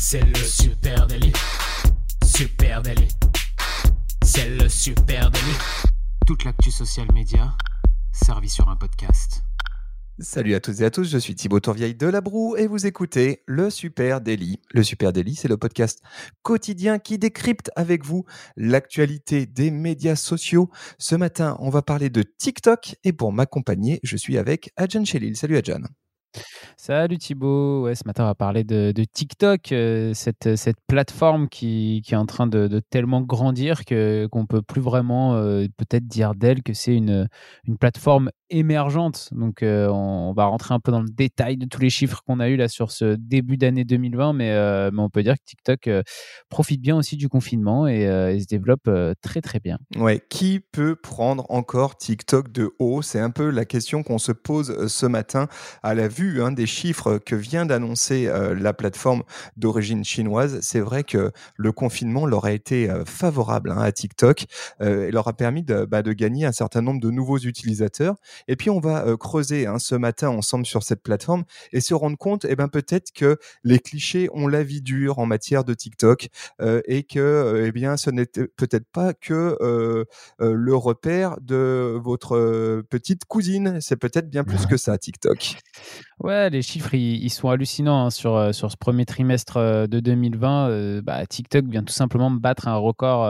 C'est 0.00 0.24
le 0.24 0.36
super 0.36 1.08
délit. 1.08 1.32
Super 2.24 2.82
délit. 2.82 3.08
C'est 4.22 4.48
le 4.48 4.68
super 4.68 5.28
délit. 5.28 5.58
Toute 6.24 6.44
l'actu 6.44 6.70
social 6.70 7.08
média 7.12 7.52
servie 8.12 8.48
sur 8.48 8.68
un 8.68 8.76
podcast. 8.76 9.42
Salut 10.20 10.54
à 10.54 10.60
toutes 10.60 10.80
et 10.80 10.84
à 10.84 10.90
tous, 10.92 11.10
je 11.10 11.18
suis 11.18 11.34
Thibaut 11.34 11.58
Tourvieille 11.58 11.96
de 11.96 12.06
La 12.06 12.20
Broue 12.20 12.56
et 12.56 12.68
vous 12.68 12.86
écoutez 12.86 13.42
le 13.46 13.70
Super 13.70 14.20
Daily. 14.20 14.60
Le 14.70 14.84
Super 14.84 15.12
Daily, 15.12 15.34
c'est 15.34 15.48
le 15.48 15.56
podcast 15.56 16.00
quotidien 16.42 17.00
qui 17.00 17.18
décrypte 17.18 17.72
avec 17.74 18.04
vous 18.04 18.24
l'actualité 18.56 19.46
des 19.46 19.72
médias 19.72 20.16
sociaux. 20.16 20.70
Ce 20.98 21.16
matin, 21.16 21.56
on 21.58 21.70
va 21.70 21.82
parler 21.82 22.08
de 22.08 22.22
TikTok 22.22 22.94
et 23.02 23.12
pour 23.12 23.32
m'accompagner, 23.32 23.98
je 24.04 24.16
suis 24.16 24.38
avec 24.38 24.70
Adjan 24.76 25.04
Chelil. 25.04 25.36
Salut 25.36 25.56
Adjan. 25.56 25.82
Salut 26.76 27.18
Thibaut, 27.18 27.82
ouais, 27.82 27.94
ce 27.94 28.02
matin 28.06 28.24
on 28.24 28.26
va 28.26 28.34
parler 28.34 28.64
de, 28.64 28.92
TikTok, 29.12 29.72
euh, 29.72 30.12
cette, 30.14 30.48
plateforme 30.86 31.48
qui, 31.48 32.02
qui, 32.04 32.14
est 32.14 32.16
en 32.16 32.26
train 32.26 32.46
de, 32.46 32.80
tellement 32.90 33.20
grandir 33.20 33.84
que 33.84 34.26
qu'on 34.30 34.46
peut 34.46 34.62
plus 34.62 34.80
vraiment 34.80 35.34
euh, 35.34 35.66
peut-être 35.76 36.06
dire 36.06 36.34
d'elle 36.34 36.62
que 36.62 36.72
c'est 36.74 36.94
une, 36.94 37.28
une 37.64 37.78
plateforme 37.78 38.30
émergente. 38.50 39.28
Donc, 39.32 39.62
euh, 39.62 39.88
on, 39.88 40.32
va 40.32 40.46
rentrer 40.46 40.74
un 40.74 40.80
peu 40.80 40.92
dans 40.92 41.00
le 41.00 41.08
détail 41.08 41.56
de 41.56 41.66
tous 41.66 41.80
les 41.80 41.90
chiffres 41.90 42.22
qu'on 42.26 42.40
a 42.40 42.48
eu 42.48 42.56
là 42.56 42.68
sur 42.68 42.90
ce 42.90 43.14
début 43.16 43.56
d'année 43.56 43.84
2020, 43.84 44.32
mais, 44.32 44.52
euh, 44.52 44.90
mais, 44.92 45.00
on 45.00 45.10
peut 45.10 45.22
dire 45.22 45.34
que 45.34 45.44
TikTok 45.44 45.86
euh, 45.88 46.02
profite 46.48 46.80
bien 46.80 46.96
aussi 46.96 47.16
du 47.16 47.28
confinement 47.28 47.86
et, 47.86 48.38
se 48.38 48.46
développe 48.46 48.90
très 49.20 49.40
très 49.40 49.58
bien. 49.58 49.78
Ouais, 49.96 50.22
qui 50.28 50.60
peut 50.60 50.96
prendre 50.96 51.44
encore 51.50 51.96
TikTok 51.96 52.52
de 52.52 52.70
haut? 52.78 53.02
C'est 53.02 53.20
un 53.20 53.30
peu 53.30 53.50
la 53.50 53.64
question 53.64 54.02
qu'on 54.02 54.18
se 54.18 54.32
pose 54.32 54.86
ce 54.86 55.06
matin 55.06 55.48
à 55.82 55.94
la 55.94 56.08
vue 56.08 56.42
hein, 56.42 56.52
des 56.52 56.66
chiffres 56.66 57.18
que 57.18 57.34
vient 57.34 57.66
d'annoncer 57.66 58.30
la 58.58 58.72
plateforme 58.72 59.22
d'origine 59.56 60.04
chinoise. 60.04 60.60
C'est 60.62 60.80
vrai 60.80 61.04
que 61.04 61.32
le 61.56 61.72
confinement 61.72 62.26
leur 62.26 62.44
a 62.44 62.52
été 62.52 62.88
favorable 63.06 63.72
hein, 63.72 63.80
à 63.80 63.92
TikTok 63.92 64.46
et 64.80 65.10
leur 65.10 65.26
a 65.28 65.32
permis 65.32 65.64
bah, 65.64 66.02
de 66.02 66.12
gagner 66.12 66.46
un 66.46 66.52
certain 66.52 66.80
nombre 66.80 67.00
de 67.00 67.10
nouveaux 67.10 67.38
utilisateurs 67.38 68.16
et 68.46 68.56
puis 68.56 68.70
on 68.70 68.80
va 68.80 69.16
creuser 69.18 69.66
hein, 69.66 69.78
ce 69.78 69.94
matin 69.94 70.28
ensemble 70.28 70.66
sur 70.66 70.82
cette 70.82 71.02
plateforme 71.02 71.44
et 71.72 71.80
se 71.80 71.94
rendre 71.94 72.16
compte, 72.16 72.46
eh 72.48 72.56
ben 72.56 72.68
peut-être 72.68 73.12
que 73.12 73.38
les 73.64 73.78
clichés 73.78 74.28
ont 74.32 74.46
la 74.46 74.62
vie 74.62 74.82
dure 74.82 75.18
en 75.18 75.26
matière 75.26 75.64
de 75.64 75.74
TikTok 75.74 76.28
et 76.60 77.02
que 77.02 77.64
eh 77.66 77.72
bien 77.72 77.96
ce 77.96 78.10
n'était 78.10 78.46
peut-être 78.46 78.88
pas 78.92 79.14
que 79.14 79.56
le 80.40 80.74
repère 80.74 81.36
de 81.40 81.98
votre 82.02 82.82
petite 82.90 83.24
cousine. 83.24 83.78
C'est 83.80 83.96
peut-être 83.96 84.28
bien 84.28 84.44
plus 84.44 84.66
que 84.66 84.76
ça 84.76 84.98
TikTok. 84.98 85.56
Ouais, 86.20 86.50
les 86.50 86.62
chiffres, 86.62 86.94
ils, 86.94 87.30
sont 87.30 87.48
hallucinants 87.48 88.06
hein, 88.06 88.10
sur, 88.10 88.54
sur 88.54 88.70
ce 88.70 88.76
premier 88.76 89.04
trimestre 89.04 89.86
de 89.88 90.00
2020. 90.00 91.02
bah, 91.02 91.26
TikTok 91.26 91.66
vient 91.66 91.84
tout 91.84 91.92
simplement 91.92 92.30
battre 92.30 92.68
un 92.68 92.76
record 92.76 93.28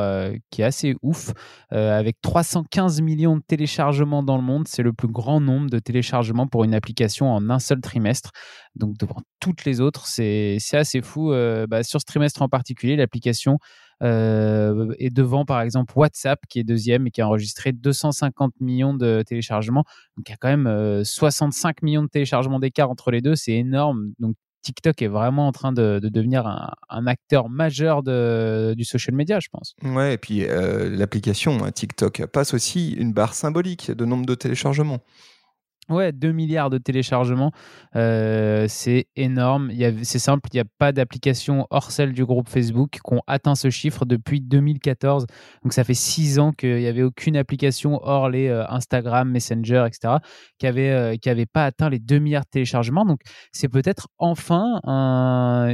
qui 0.51 0.63
est 0.63 0.65
assez 0.65 0.97
ouf, 1.03 1.33
avec 1.71 2.21
315 2.23 3.01
millions 3.01 3.37
de 3.37 3.43
téléchargements 3.47 4.23
dans 4.23 4.37
le 4.37 4.43
monde. 4.43 4.67
C'est 4.69 4.83
le 4.83 4.93
plus 4.99 5.09
grand 5.09 5.41
nombre 5.41 5.71
de 5.71 5.79
téléchargements 5.79 6.47
pour 6.47 6.65
une 6.65 6.75
application 6.75 7.33
en 7.33 7.49
un 7.49 7.59
seul 7.59 7.81
trimestre. 7.81 8.33
Donc 8.75 8.99
devant 8.99 9.23
toutes 9.41 9.65
les 9.65 9.81
autres, 9.81 10.07
c'est 10.07 10.59
assez 10.73 11.01
fou. 11.01 11.33
Bah, 11.69 11.83
sur 11.83 12.01
ce 12.01 12.05
trimestre 12.05 12.43
en 12.43 12.49
particulier, 12.51 12.97
l'application 12.97 13.59
euh, 14.03 14.95
et 14.99 15.11
devant, 15.11 15.45
par 15.45 15.61
exemple, 15.61 15.93
WhatsApp, 15.97 16.41
qui 16.49 16.61
est 16.61 16.65
deuxième 16.65 17.07
et 17.07 17.11
qui 17.11 17.21
a 17.21 17.27
enregistré 17.27 17.73
250 17.73 18.55
millions 18.61 18.95
de 18.95 19.23
téléchargements. 19.27 19.85
Donc, 20.17 20.29
il 20.29 20.33
y 20.33 20.35
a 20.35 20.37
quand 20.37 20.57
même 20.57 21.05
65 21.05 21.69
euh, 21.69 21.73
millions 21.83 22.03
de 22.03 22.09
téléchargements 22.09 22.61
d'écart 22.61 22.91
entre 22.91 23.11
les 23.11 23.21
deux. 23.21 23.35
C'est 23.35 23.55
énorme. 23.55 24.13
Donc, 24.19 24.37
TikTok 24.63 25.03
est 25.03 25.09
vraiment 25.09 25.47
en 25.49 25.53
train 25.53 25.73
de, 25.73 26.01
devenir 26.03 26.47
un, 26.47 27.07
acteur 27.07 27.49
majeur 27.49 28.03
de, 28.03 28.75
du 28.77 28.85
social 28.85 29.15
media, 29.15 29.41
je 29.41 29.49
pense. 29.51 29.75
Ouais, 29.83 30.15
et 30.15 30.19
puis 30.19 30.45
euh, 30.45 30.91
l'application 30.91 31.65
hein, 31.65 31.71
TikTok 31.71 32.27
passe 32.27 32.55
aussi 32.55 32.93
une 32.93 33.13
barre 33.13 33.35
symbolique 33.35 33.91
de 33.91 34.05
nombre 34.05 34.27
de 34.27 34.35
téléchargements. 34.35 35.01
Ouais, 35.89 36.13
2 36.13 36.33
milliards 36.33 36.69
de 36.69 36.77
téléchargements, 36.77 37.51
euh, 37.97 38.67
c'est 38.69 39.07
énorme. 39.17 39.73
C'est 40.03 40.19
simple, 40.19 40.47
il 40.53 40.57
n'y 40.57 40.61
a 40.61 40.67
pas 40.79 40.93
d'application 40.93 41.67
hors 41.71 41.91
celle 41.91 42.13
du 42.13 42.27
groupe 42.27 42.51
Facebook 42.51 42.91
qui 42.91 43.15
ont 43.15 43.23
atteint 43.27 43.55
ce 43.55 43.71
chiffre 43.71 44.05
depuis 44.05 44.43
2014. 44.43 45.27
Donc 45.63 45.73
ça 45.73 45.85
fait 45.85 45.95
6 45.95 46.41
ans 46.41 46.53
qu'il 46.53 46.77
n'y 46.77 46.87
avait 46.87 47.03
aucune 47.03 47.39
application 47.39 48.01
hors 48.03 48.29
les 48.29 48.49
euh, 48.49 48.69
Instagram, 48.69 49.31
Messenger, 49.31 49.87
etc., 49.87 50.17
qui 50.59 50.67
n'avait 50.67 50.91
euh, 50.91 51.17
avait 51.25 51.47
pas 51.47 51.65
atteint 51.65 51.89
les 51.89 51.99
2 51.99 52.19
milliards 52.19 52.45
de 52.45 52.51
téléchargements. 52.51 53.07
Donc 53.07 53.21
c'est 53.53 53.69
peut-être 53.69 54.09
enfin 54.19 54.81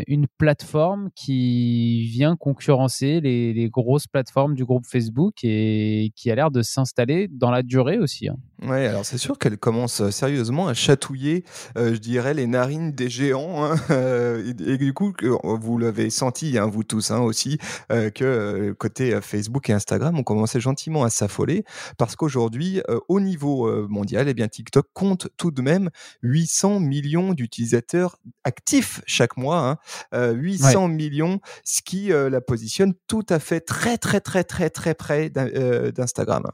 une 0.06 0.26
plateforme 0.38 1.08
qui 1.16 2.04
vient 2.04 2.36
concurrencer 2.36 3.20
les, 3.20 3.68
grosses 3.68 4.06
plateformes 4.06 4.54
du 4.54 4.64
groupe 4.64 4.86
Facebook 4.86 5.34
et 5.42 6.12
qui 6.14 6.30
a 6.30 6.34
l'air 6.34 6.50
de 6.50 6.62
s'installer 6.62 7.28
dans 7.28 7.50
la 7.50 7.62
durée 7.62 7.98
aussi. 7.98 8.28
Hein. 8.28 8.36
Ouais, 8.62 8.86
alors 8.86 9.04
c'est 9.04 9.18
sûr 9.18 9.38
qu'elle 9.38 9.58
commence 9.58 10.03
euh, 10.04 10.10
sérieusement 10.10 10.68
à 10.68 10.74
chatouiller, 10.74 11.44
euh, 11.76 11.94
je 11.94 11.98
dirais, 11.98 12.34
les 12.34 12.46
narines 12.46 12.92
des 12.92 13.08
géants. 13.08 13.64
Hein, 13.64 13.76
euh, 13.90 14.52
et, 14.66 14.78
du 14.78 14.92
coup, 14.92 15.12
vous 15.42 15.78
l'avez 15.78 16.10
senti, 16.10 16.58
hein, 16.58 16.66
vous 16.66 16.84
tous 16.84 17.10
hein, 17.10 17.20
aussi, 17.20 17.58
que 17.88 18.72
côté 18.78 19.18
Facebook 19.20 19.70
et 19.70 19.72
Instagram, 19.72 20.18
on 20.18 20.22
commençait 20.22 20.60
gentiment 20.60 21.04
à 21.04 21.10
s'affoler 21.10 21.64
parce 21.98 22.16
qu'aujourd'hui, 22.16 22.82
au 23.08 23.20
niveau 23.20 23.88
mondial, 23.88 24.28
eh 24.28 24.34
bien, 24.34 24.48
TikTok 24.48 24.86
compte 24.92 25.28
tout 25.36 25.50
de 25.50 25.62
même 25.62 25.90
800 26.22 26.80
millions 26.80 27.32
d'utilisateurs 27.32 28.18
actifs 28.44 29.00
chaque 29.06 29.36
mois. 29.36 29.78
800 30.12 30.88
millions, 30.88 31.40
ce 31.64 31.82
qui 31.82 32.08
la 32.08 32.40
positionne 32.40 32.94
tout 33.06 33.26
à 33.28 33.38
fait 33.38 33.60
très, 33.60 33.98
très, 33.98 34.20
très, 34.20 34.44
très, 34.44 34.70
très 34.70 34.94
près 34.94 35.30
d'Instagram. 35.30 36.44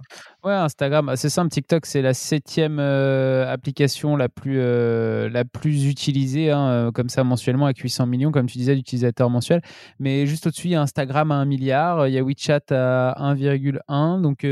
Ouais, 0.42 0.54
Instagram, 0.54 1.12
c'est 1.16 1.28
simple. 1.28 1.50
TikTok, 1.50 1.84
c'est 1.84 2.00
la 2.00 2.14
septième 2.14 2.78
euh, 2.80 3.46
application 3.52 4.16
la 4.16 4.30
plus, 4.30 4.56
euh, 4.58 5.28
la 5.28 5.44
plus 5.44 5.86
utilisée, 5.86 6.50
hein, 6.50 6.66
euh, 6.70 6.90
comme 6.92 7.10
ça, 7.10 7.24
mensuellement, 7.24 7.66
avec 7.66 7.76
800 7.76 8.06
millions, 8.06 8.32
comme 8.32 8.46
tu 8.46 8.56
disais, 8.56 8.74
d'utilisateurs 8.74 9.28
mensuels. 9.28 9.60
Mais 9.98 10.26
juste 10.26 10.46
au-dessus, 10.46 10.68
il 10.68 10.70
y 10.70 10.74
a 10.76 10.80
Instagram 10.80 11.30
à 11.30 11.34
1 11.34 11.44
milliard, 11.44 12.08
il 12.08 12.14
y 12.14 12.18
a 12.18 12.22
WeChat 12.22 12.62
à 12.70 13.16
1,1. 13.18 14.18
Donc, 14.22 14.46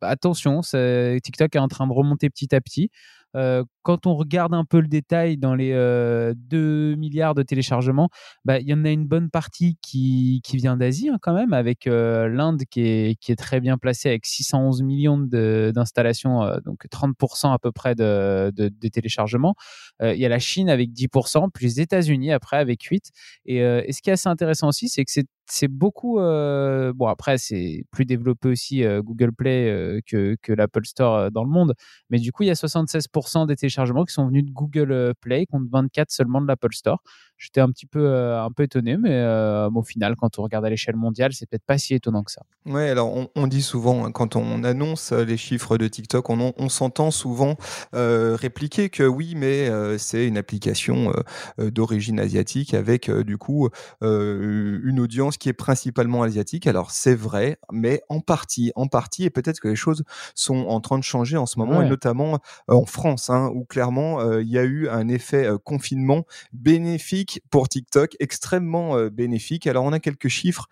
attention, 0.00 0.62
TikTok 0.62 1.54
est 1.54 1.58
en 1.60 1.68
train 1.68 1.86
de 1.86 1.92
remonter 1.92 2.28
petit 2.28 2.52
à 2.52 2.60
petit 2.60 2.90
quand 3.34 4.06
on 4.06 4.14
regarde 4.14 4.54
un 4.54 4.64
peu 4.64 4.80
le 4.80 4.88
détail 4.88 5.36
dans 5.36 5.54
les 5.54 5.72
2 5.72 6.94
milliards 6.96 7.34
de 7.34 7.42
téléchargements, 7.42 8.08
bah, 8.44 8.58
il 8.58 8.68
y 8.68 8.74
en 8.74 8.84
a 8.84 8.90
une 8.90 9.06
bonne 9.06 9.30
partie 9.30 9.76
qui, 9.82 10.40
vient 10.54 10.76
d'Asie 10.76 11.08
hein, 11.08 11.18
quand 11.20 11.32
même, 11.32 11.52
avec 11.52 11.86
l'Inde 11.86 12.62
qui 12.70 12.82
est, 12.82 13.38
très 13.38 13.60
bien 13.60 13.78
placée 13.78 14.08
avec 14.08 14.26
611 14.26 14.82
millions 14.82 15.18
d'installations, 15.18 16.40
donc 16.64 16.84
30% 16.90 17.52
à 17.52 17.58
peu 17.58 17.72
près 17.72 17.94
de, 17.94 18.52
téléchargements. 18.92 19.54
Il 20.02 20.16
y 20.16 20.26
a 20.26 20.28
la 20.28 20.38
Chine 20.38 20.68
avec 20.68 20.90
10%, 20.90 21.48
puis 21.52 21.66
les 21.66 21.80
États-Unis 21.80 22.32
après 22.32 22.56
avec 22.56 22.82
8%. 22.82 23.00
Et, 23.46 23.58
et, 23.58 23.92
ce 23.92 24.02
qui 24.02 24.10
est 24.10 24.14
assez 24.14 24.28
intéressant 24.28 24.68
aussi, 24.68 24.88
c'est 24.88 25.04
que 25.04 25.10
c'est 25.10 25.26
beaucoup. 25.68 26.16
bon, 26.16 27.06
après, 27.06 27.38
c'est 27.38 27.84
plus 27.90 28.04
développé 28.04 28.48
aussi 28.48 28.84
Google 29.02 29.32
Play 29.32 30.00
que, 30.06 30.36
que 30.42 30.52
l'Apple 30.52 30.84
Store 30.84 31.30
dans 31.30 31.44
le 31.44 31.50
monde. 31.50 31.74
Mais 32.10 32.18
du 32.18 32.32
coup, 32.32 32.42
il 32.42 32.46
y 32.46 32.50
a 32.50 32.54
76% 32.54 33.46
des 33.46 33.56
téléchargements 33.56 34.04
qui 34.04 34.12
sont 34.12 34.26
venus 34.26 34.44
de 34.44 34.50
Google 34.50 34.92
euh, 34.92 35.12
Play 35.20 35.46
contre 35.46 35.66
24 35.70 36.10
seulement 36.10 36.40
de 36.40 36.46
l'Apple 36.46 36.72
Store. 36.72 37.02
J'étais 37.40 37.62
un 37.62 37.70
petit 37.70 37.86
peu, 37.86 38.04
euh, 38.04 38.44
un 38.44 38.52
peu 38.52 38.64
étonné, 38.64 38.98
mais 38.98 39.12
euh, 39.12 39.70
au 39.74 39.82
final, 39.82 40.14
quand 40.14 40.38
on 40.38 40.42
regarde 40.42 40.64
à 40.66 40.70
l'échelle 40.70 40.96
mondiale, 40.96 41.32
c'est 41.32 41.48
peut-être 41.48 41.64
pas 41.64 41.78
si 41.78 41.94
étonnant 41.94 42.22
que 42.22 42.30
ça. 42.30 42.42
Oui, 42.66 42.82
alors 42.82 43.30
on, 43.34 43.46
dit 43.46 43.62
souvent, 43.62 44.04
hein, 44.04 44.12
quand 44.12 44.36
on 44.36 44.62
annonce 44.62 45.12
les 45.12 45.38
chiffres 45.38 45.78
de 45.78 45.88
TikTok, 45.88 46.28
on, 46.28 46.52
on 46.54 46.68
s'entend 46.68 47.10
souvent 47.10 47.56
répliquer 47.92 48.90
que 48.90 49.02
oui, 49.02 49.34
mais 49.34 49.70
c'est 49.98 50.26
une 50.26 50.36
application 50.36 51.12
d'origine 51.58 52.20
asiatique 52.20 52.74
avec 52.74 53.10
du 53.10 53.38
coup 53.38 53.68
une 54.02 55.00
audience 55.00 55.38
qui 55.38 55.48
est 55.48 55.54
principalement 55.54 56.22
asiatique. 56.22 56.66
Alors 56.66 56.90
c'est 56.90 57.14
vrai, 57.14 57.58
mais 57.72 58.02
en 58.10 58.20
partie, 58.20 58.70
en 58.76 58.86
partie, 58.86 59.24
et 59.24 59.30
peut-être 59.30 59.60
que 59.60 59.68
les 59.68 59.76
choses 59.76 60.04
sont 60.34 60.66
en 60.66 60.80
train 60.80 60.98
de 60.98 61.04
changer 61.04 61.38
en 61.38 61.46
ce 61.46 61.58
moment, 61.58 61.80
et 61.80 61.88
notamment 61.88 62.38
en 62.68 62.84
France, 62.84 63.30
hein, 63.30 63.50
où 63.54 63.64
clairement 63.64 64.20
euh, 64.20 64.42
il 64.42 64.50
y 64.50 64.58
a 64.58 64.64
eu 64.64 64.88
un 64.88 65.08
effet 65.08 65.46
euh, 65.46 65.58
confinement 65.58 66.24
bénéfique 66.52 67.29
pour 67.50 67.68
TikTok, 67.68 68.16
extrêmement 68.20 68.96
euh, 68.96 69.10
bénéfique. 69.10 69.66
Alors 69.66 69.84
on 69.84 69.92
a 69.92 70.00
quelques 70.00 70.28
chiffres 70.28 70.68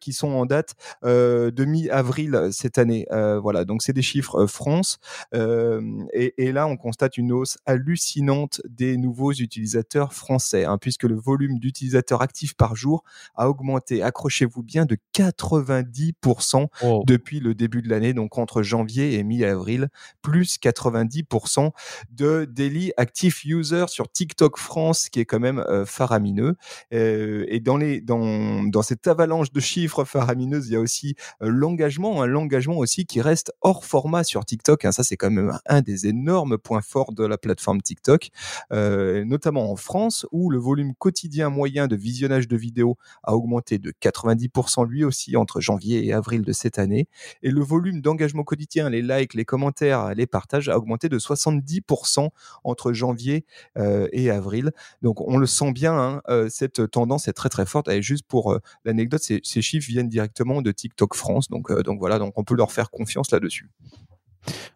qui 0.00 0.12
sont 0.12 0.28
en 0.28 0.46
date 0.46 0.74
de 1.02 1.64
mi-avril 1.64 2.48
cette 2.52 2.78
année. 2.78 3.06
voilà, 3.10 3.64
donc 3.64 3.82
c'est 3.82 3.92
des 3.92 4.02
chiffres 4.02 4.46
France. 4.46 4.98
Et, 5.32 6.34
et, 6.38 6.52
là, 6.52 6.66
on 6.66 6.76
constate 6.76 7.18
une 7.18 7.32
hausse 7.32 7.58
hallucinante 7.66 8.60
des 8.68 8.96
nouveaux 8.96 9.32
utilisateurs 9.32 10.12
français, 10.12 10.64
hein, 10.64 10.78
puisque 10.78 11.04
le 11.04 11.16
volume 11.16 11.58
d'utilisateurs 11.58 12.22
actifs 12.22 12.54
par 12.54 12.76
jour 12.76 13.04
a 13.36 13.48
augmenté 13.48 14.02
accrochez-vous 14.02 14.62
bien, 14.62 14.86
de 14.86 14.96
90% 15.14 17.04
depuis 17.06 17.40
le 17.40 17.54
début 17.54 17.82
de 17.82 17.88
l'année, 17.88 18.12
donc 18.12 18.38
entre 18.38 18.62
janvier 18.62 19.14
et 19.14 19.24
mi-avril, 19.24 19.88
plus 20.22 20.58
90% 20.58 21.70
de 22.10 22.44
daily 22.44 22.92
active 22.96 23.40
users 23.44 23.86
sur 23.88 24.10
TikTok 24.10 24.58
France, 24.58 25.08
qui 25.08 25.20
est 25.20 25.24
quand 25.24 25.40
même 25.40 25.64
euh, 25.68 25.83
faramineux. 25.84 26.56
Euh, 26.92 27.44
et 27.48 27.60
dans, 27.60 27.76
les, 27.76 28.00
dans, 28.00 28.64
dans 28.64 28.82
cette 28.82 29.06
avalanche 29.06 29.52
de 29.52 29.60
chiffres 29.60 30.04
faramineuses, 30.04 30.68
il 30.68 30.72
y 30.72 30.76
a 30.76 30.80
aussi 30.80 31.14
euh, 31.42 31.48
l'engagement, 31.48 32.22
un 32.22 32.26
l'engagement 32.26 32.78
aussi 32.78 33.06
qui 33.06 33.20
reste 33.20 33.52
hors 33.60 33.84
format 33.84 34.24
sur 34.24 34.44
TikTok. 34.44 34.84
Hein. 34.84 34.92
ça, 34.92 35.04
c'est 35.04 35.16
quand 35.16 35.30
même 35.30 35.58
un 35.66 35.82
des 35.82 36.06
énormes 36.06 36.58
points 36.58 36.80
forts 36.80 37.12
de 37.12 37.24
la 37.24 37.38
plateforme 37.38 37.80
TikTok, 37.80 38.30
notamment 38.70 39.70
en 39.70 39.76
France, 39.76 40.26
où 40.32 40.50
le 40.50 40.58
volume 40.58 40.94
quotidien 40.94 41.50
moyen 41.50 41.86
de 41.86 41.96
visionnage 41.96 42.48
de 42.48 42.56
vidéos 42.56 42.96
a 43.22 43.34
augmenté 43.34 43.78
de 43.78 43.92
90% 44.02 44.88
lui 44.88 45.04
aussi 45.04 45.36
entre 45.36 45.60
janvier 45.60 46.06
et 46.06 46.12
avril 46.12 46.42
de 46.42 46.52
cette 46.52 46.78
année. 46.78 47.08
Et 47.42 47.50
le 47.50 47.62
volume 47.62 48.00
d'engagement 48.00 48.42
quotidien, 48.42 48.90
les 48.90 49.02
likes, 49.02 49.34
les 49.34 49.44
commentaires, 49.44 50.14
les 50.14 50.26
partages 50.26 50.68
a 50.68 50.76
augmenté 50.76 51.08
de 51.08 51.18
70% 51.18 52.28
entre 52.64 52.92
janvier 52.92 53.44
et 53.76 54.30
avril. 54.30 54.72
Donc 55.02 55.20
on 55.20 55.36
le 55.36 55.46
sent 55.46 55.72
bien, 55.74 55.92
hein, 55.92 56.22
euh, 56.30 56.48
cette 56.48 56.90
tendance 56.90 57.28
est 57.28 57.34
très 57.34 57.50
très 57.50 57.66
forte. 57.66 57.88
Et 57.88 58.00
juste 58.00 58.24
pour 58.26 58.52
euh, 58.52 58.60
l'anecdote, 58.84 59.20
ces, 59.20 59.62
chiffres 59.62 59.86
viennent 59.86 60.08
directement 60.08 60.62
de 60.62 60.72
TikTok 60.72 61.14
France. 61.14 61.48
Donc, 61.48 61.70
euh, 61.70 61.82
donc 61.82 61.98
voilà, 61.98 62.18
donc 62.18 62.32
on 62.38 62.44
peut 62.44 62.54
leur 62.54 62.72
faire 62.72 62.90
confiance 62.90 63.30
là-dessus. 63.30 63.68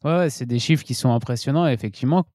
Ouais, 0.05 0.29
c'est 0.29 0.47
des 0.47 0.59
chiffres 0.59 0.85
qui 0.85 0.95
sont 0.95 1.12
impressionnants. 1.12 1.67
effectivement, 1.67 2.27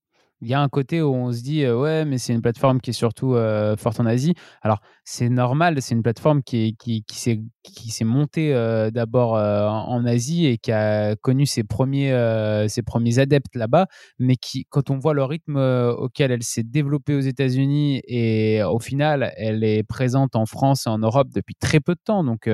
il 0.42 0.48
y 0.48 0.56
a 0.56 0.62
un 0.62 0.70
côté 0.70 1.02
où 1.02 1.14
on 1.14 1.32
se 1.32 1.42
dit 1.42 1.66
ouais 1.66 2.04
mais 2.04 2.18
c'est 2.18 2.34
une 2.34 2.42
plateforme 2.42 2.82
qui 2.82 2.90
est 2.90 2.94
surtout 2.94 3.38
forte 3.78 4.02
en 4.02 4.06
Asie 4.06 4.34
alors 4.62 4.82
c'est 5.06 5.30
normal 5.30 5.82
c'est 5.82 5.96
une 5.96 6.04
plateforme 6.04 6.44
qui, 6.44 6.76
qui, 6.78 7.04
s'est 7.12 7.42
qui 7.64 7.92
s'est 7.92 8.06
montée 8.06 8.54
d'abord 8.94 9.34
en 9.34 10.06
Asie 10.06 10.46
et 10.46 10.58
qui 10.58 10.72
a 10.72 11.16
connu 11.18 11.46
ses 11.46 11.64
premiers 11.64 12.12
ses 12.70 12.84
premiers 12.84 13.20
adeptes 13.20 13.56
là-bas 13.56 13.88
mais 14.20 14.36
qui 14.36 14.66
quand 14.70 14.90
on 14.90 14.98
voit 14.98 15.14
le 15.14 15.24
rythme 15.24 15.58
auquel 15.58 16.32
elle 16.32 16.44
s'est 16.44 16.64
développée 16.64 17.16
aux 17.16 17.20
États-Unis 17.22 18.02
et 18.08 18.64
au 18.64 18.80
final 18.80 19.34
elle 19.38 19.64
est 19.64 19.84
présente 19.84 20.36
en 20.36 20.46
France 20.46 20.88
et 20.88 20.90
en 20.90 21.00
Europe 21.00 21.30
depuis 21.34 21.56
très 21.56 21.80
peu 21.80 21.96
de 21.96 22.02
temps. 22.04 22.24
Donc 22.24 22.50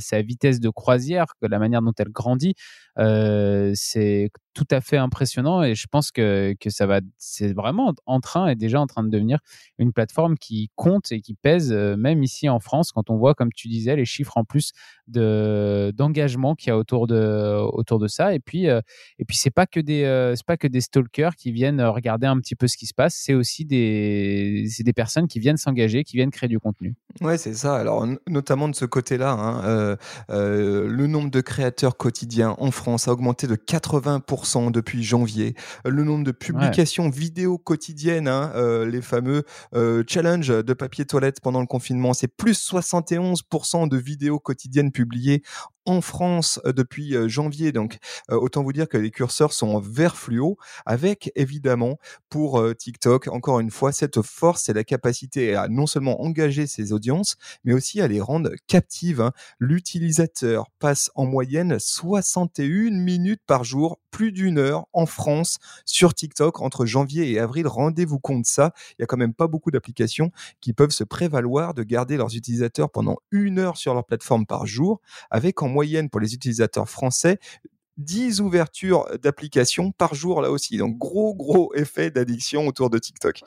sa 0.00 0.22
vitesse 0.22 0.60
de 0.60 0.70
croisière 0.70 1.26
la 1.42 1.58
manière 1.58 1.82
dont 1.82 1.92
elle 1.98 2.10
grandit 2.10 2.54
c'est 2.96 4.30
tout 4.54 4.66
à 4.70 4.80
fait 4.80 4.98
impressionnant 4.98 5.62
et 5.62 5.74
je 5.74 5.86
pense 5.90 6.10
que, 6.10 6.54
que 6.60 6.68
ça 6.68 6.86
va, 6.86 7.00
c'est 7.16 7.52
vraiment 7.54 7.94
en 8.06 8.20
train 8.20 8.48
et 8.48 8.54
déjà 8.54 8.80
en 8.80 8.86
train 8.86 9.02
de 9.02 9.08
devenir 9.08 9.38
une 9.78 9.92
plateforme 9.92 10.36
qui 10.36 10.70
compte 10.76 11.10
et 11.10 11.20
qui 11.20 11.34
pèse 11.34 11.72
même 11.96 12.22
ici 12.22 12.48
en 12.48 12.60
France 12.60 12.92
quand 12.92 13.10
on 13.10 13.16
voit, 13.16 13.34
comme 13.34 13.52
tu 13.52 13.68
disais, 13.68 13.96
les 13.96 14.04
chiffres 14.04 14.36
en 14.36 14.44
plus 14.44 14.72
de 15.08 15.92
d'engagement 15.96 16.54
qu'il 16.54 16.68
y 16.68 16.70
a 16.70 16.78
autour 16.78 17.06
de 17.06 17.58
autour 17.72 17.98
de 17.98 18.06
ça 18.06 18.34
et 18.34 18.38
puis 18.38 18.66
et 18.66 19.24
puis 19.26 19.36
c'est 19.36 19.50
pas 19.50 19.66
que 19.66 19.80
des 19.80 20.32
c'est 20.36 20.46
pas 20.46 20.56
que 20.56 20.66
des 20.66 20.80
stalkers 20.80 21.36
qui 21.36 21.52
viennent 21.52 21.82
regarder 21.82 22.26
un 22.26 22.38
petit 22.38 22.54
peu 22.54 22.66
ce 22.68 22.76
qui 22.76 22.86
se 22.86 22.94
passe, 22.94 23.14
c'est 23.14 23.34
aussi 23.34 23.64
des 23.64 24.66
c'est 24.68 24.84
des 24.84 24.92
personnes 24.92 25.28
qui 25.28 25.40
viennent 25.40 25.56
s'engager, 25.56 26.04
qui 26.04 26.16
viennent 26.16 26.30
créer 26.30 26.48
du 26.48 26.58
contenu. 26.58 26.94
Ouais, 27.20 27.38
c'est 27.38 27.54
ça. 27.54 27.76
Alors 27.76 28.06
notamment 28.28 28.68
de 28.68 28.74
ce 28.74 28.84
côté-là, 28.84 29.32
hein, 29.32 29.96
le 30.28 31.06
nombre 31.06 31.30
de 31.30 31.40
créateurs 31.40 31.96
quotidiens 31.96 32.56
en 32.58 32.70
France 32.70 33.08
a 33.08 33.12
augmenté 33.12 33.46
de 33.46 33.56
80% 33.56 34.70
depuis 34.70 35.02
janvier. 35.02 35.54
Le 35.84 36.04
nombre 36.04 36.24
de 36.24 36.32
publications 36.32 37.08
vidéo 37.08 37.58
quotidiennes, 37.58 38.28
hein, 38.28 38.52
euh, 38.54 38.86
les 38.88 39.02
fameux 39.02 39.44
euh, 39.74 40.02
challenges 40.06 40.48
de 40.48 40.72
papier 40.72 41.04
toilette 41.04 41.40
pendant 41.40 41.60
le 41.60 41.66
confinement, 41.66 41.81
c'est 42.14 42.28
plus 42.28 42.70
71% 42.70 43.88
de 43.88 43.96
vidéos 43.96 44.38
quotidiennes 44.38 44.92
publiées 44.92 45.42
en 45.86 46.00
France 46.00 46.60
depuis 46.64 47.14
janvier. 47.28 47.72
Donc, 47.72 47.98
autant 48.28 48.62
vous 48.62 48.72
dire 48.72 48.88
que 48.88 48.98
les 48.98 49.10
curseurs 49.10 49.52
sont 49.52 49.68
en 49.68 49.80
vert 49.80 50.16
fluo, 50.16 50.56
avec 50.86 51.32
évidemment 51.34 51.98
pour 52.28 52.62
TikTok, 52.76 53.28
encore 53.28 53.60
une 53.60 53.70
fois, 53.70 53.92
cette 53.92 54.22
force 54.22 54.68
et 54.68 54.72
la 54.72 54.84
capacité 54.84 55.54
à 55.54 55.68
non 55.68 55.86
seulement 55.86 56.22
engager 56.22 56.66
ses 56.66 56.92
audiences, 56.92 57.36
mais 57.64 57.72
aussi 57.72 58.00
à 58.00 58.08
les 58.08 58.20
rendre 58.20 58.50
captives. 58.66 59.20
Hein. 59.20 59.32
L'utilisateur 59.58 60.66
passe 60.78 61.10
en 61.14 61.26
moyenne 61.26 61.78
61 61.78 62.90
minutes 62.90 63.42
par 63.46 63.64
jour, 63.64 63.98
plus 64.10 64.32
d'une 64.32 64.58
heure 64.58 64.86
en 64.92 65.06
France 65.06 65.58
sur 65.86 66.14
TikTok 66.14 66.60
entre 66.60 66.86
janvier 66.86 67.30
et 67.30 67.38
avril. 67.38 67.66
Rendez-vous 67.66 68.18
compte 68.18 68.46
ça. 68.46 68.72
Il 68.98 69.02
y 69.02 69.04
a 69.04 69.06
quand 69.06 69.16
même 69.16 69.34
pas 69.34 69.46
beaucoup 69.46 69.70
d'applications 69.70 70.30
qui 70.60 70.72
peuvent 70.72 70.90
se 70.90 71.04
prévaloir 71.04 71.74
de 71.74 71.82
garder 71.82 72.16
leurs 72.16 72.36
utilisateurs 72.36 72.90
pendant 72.90 73.16
une 73.30 73.58
heure 73.58 73.76
sur 73.76 73.94
leur 73.94 74.04
plateforme 74.04 74.46
par 74.46 74.66
jour, 74.66 75.00
avec 75.30 75.62
en 75.62 75.68
moyenne 75.72 76.08
pour 76.08 76.20
les 76.20 76.34
utilisateurs 76.34 76.88
français 76.88 77.38
10 77.98 78.40
ouvertures 78.40 79.06
d'applications 79.22 79.92
par 79.92 80.14
jour 80.14 80.40
là 80.40 80.50
aussi. 80.50 80.76
Donc 80.78 80.96
gros 80.98 81.34
gros 81.34 81.74
effet 81.74 82.10
d'addiction 82.10 82.66
autour 82.66 82.90
de 82.90 82.98
TikTok. 82.98 83.42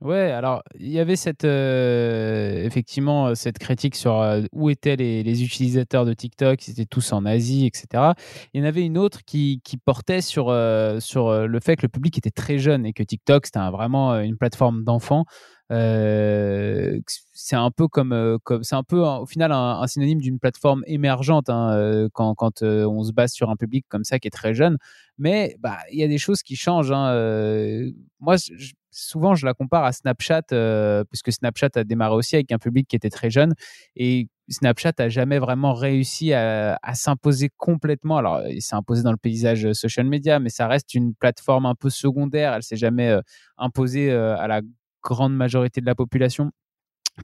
Ouais, 0.00 0.30
alors 0.30 0.62
il 0.78 0.88
y 0.88 0.98
avait 0.98 1.14
cette 1.14 1.44
euh, 1.44 2.64
effectivement 2.64 3.34
cette 3.34 3.58
critique 3.58 3.94
sur 3.94 4.18
euh, 4.18 4.40
où 4.50 4.70
étaient 4.70 4.96
les, 4.96 5.42
utilisateurs 5.42 6.06
de 6.06 6.14
TikTok, 6.14 6.66
ils 6.66 6.70
étaient 6.70 6.86
tous 6.86 7.12
en 7.12 7.26
Asie, 7.26 7.66
etc. 7.66 8.14
Il 8.54 8.62
y 8.62 8.64
en 8.64 8.66
avait 8.66 8.82
une 8.82 8.96
autre 8.96 9.20
qui, 9.26 9.60
portait 9.84 10.22
sur, 10.22 10.48
euh, 10.48 11.00
sur 11.00 11.46
le 11.46 11.60
fait 11.60 11.76
que 11.76 11.82
le 11.82 11.90
public 11.90 12.16
était 12.16 12.30
très 12.30 12.56
jeune 12.56 12.86
et 12.86 12.94
que 12.94 13.02
TikTok 13.02 13.44
c'était 13.44 13.58
vraiment 13.70 14.18
une 14.20 14.38
plateforme 14.38 14.84
d'enfants. 14.84 15.26
Euh, 15.70 16.98
c'est 17.32 17.56
un 17.56 17.70
peu 17.70 17.86
comme, 17.86 18.12
euh, 18.12 18.38
c'est 18.62 18.74
un 18.74 18.82
peu 18.82 19.00
au 19.00 19.26
final 19.26 19.52
un, 19.52 19.86
synonyme 19.86 20.20
d'une 20.20 20.40
plateforme 20.40 20.82
émergente 20.86 21.48
hein, 21.48 21.72
euh, 21.74 22.08
quand, 22.12 22.62
on 22.62 23.02
se 23.04 23.12
base 23.12 23.32
sur 23.32 23.50
un 23.50 23.56
public 23.56 23.86
comme 23.88 24.04
ça 24.04 24.18
qui 24.18 24.28
est 24.28 24.32
très 24.32 24.54
jeune. 24.54 24.78
Mais 25.18 25.56
bah 25.60 25.78
il 25.92 25.98
y 25.98 26.02
a 26.02 26.08
des 26.08 26.18
choses 26.18 26.42
qui 26.42 26.56
changent. 26.56 26.92
Hein, 26.92 27.12
moi, 28.20 28.36
souvent 28.90 29.34
je 29.34 29.46
la 29.46 29.54
compare 29.54 29.84
à 29.84 29.92
Snapchat 29.92 30.42
puisque 31.10 31.32
Snapchat 31.32 31.70
a 31.76 31.84
démarré 31.84 32.14
aussi 32.14 32.34
avec 32.36 32.50
un 32.52 32.58
public 32.58 32.88
qui 32.88 32.96
était 32.96 33.10
très 33.10 33.30
jeune 33.30 33.54
et 33.96 34.28
Snapchat 34.48 34.94
a 34.98 35.08
jamais 35.08 35.38
vraiment 35.38 35.74
réussi 35.74 36.32
à, 36.32 36.76
à 36.82 36.94
s'imposer 36.94 37.50
complètement. 37.56 38.16
Alors, 38.16 38.42
il 38.48 38.60
s'est 38.62 38.74
imposé 38.74 39.04
dans 39.04 39.12
le 39.12 39.16
paysage 39.16 39.72
social 39.74 40.06
media, 40.06 40.40
mais 40.40 40.48
ça 40.48 40.66
reste 40.66 40.94
une 40.94 41.14
plateforme 41.14 41.66
un 41.66 41.76
peu 41.76 41.88
secondaire. 41.88 42.54
Elle 42.54 42.64
s'est 42.64 42.76
jamais 42.76 43.16
imposée 43.58 44.10
à 44.10 44.48
la 44.48 44.62
grande 45.02 45.34
majorité 45.34 45.80
de 45.80 45.86
la 45.86 45.94
population 45.94 46.50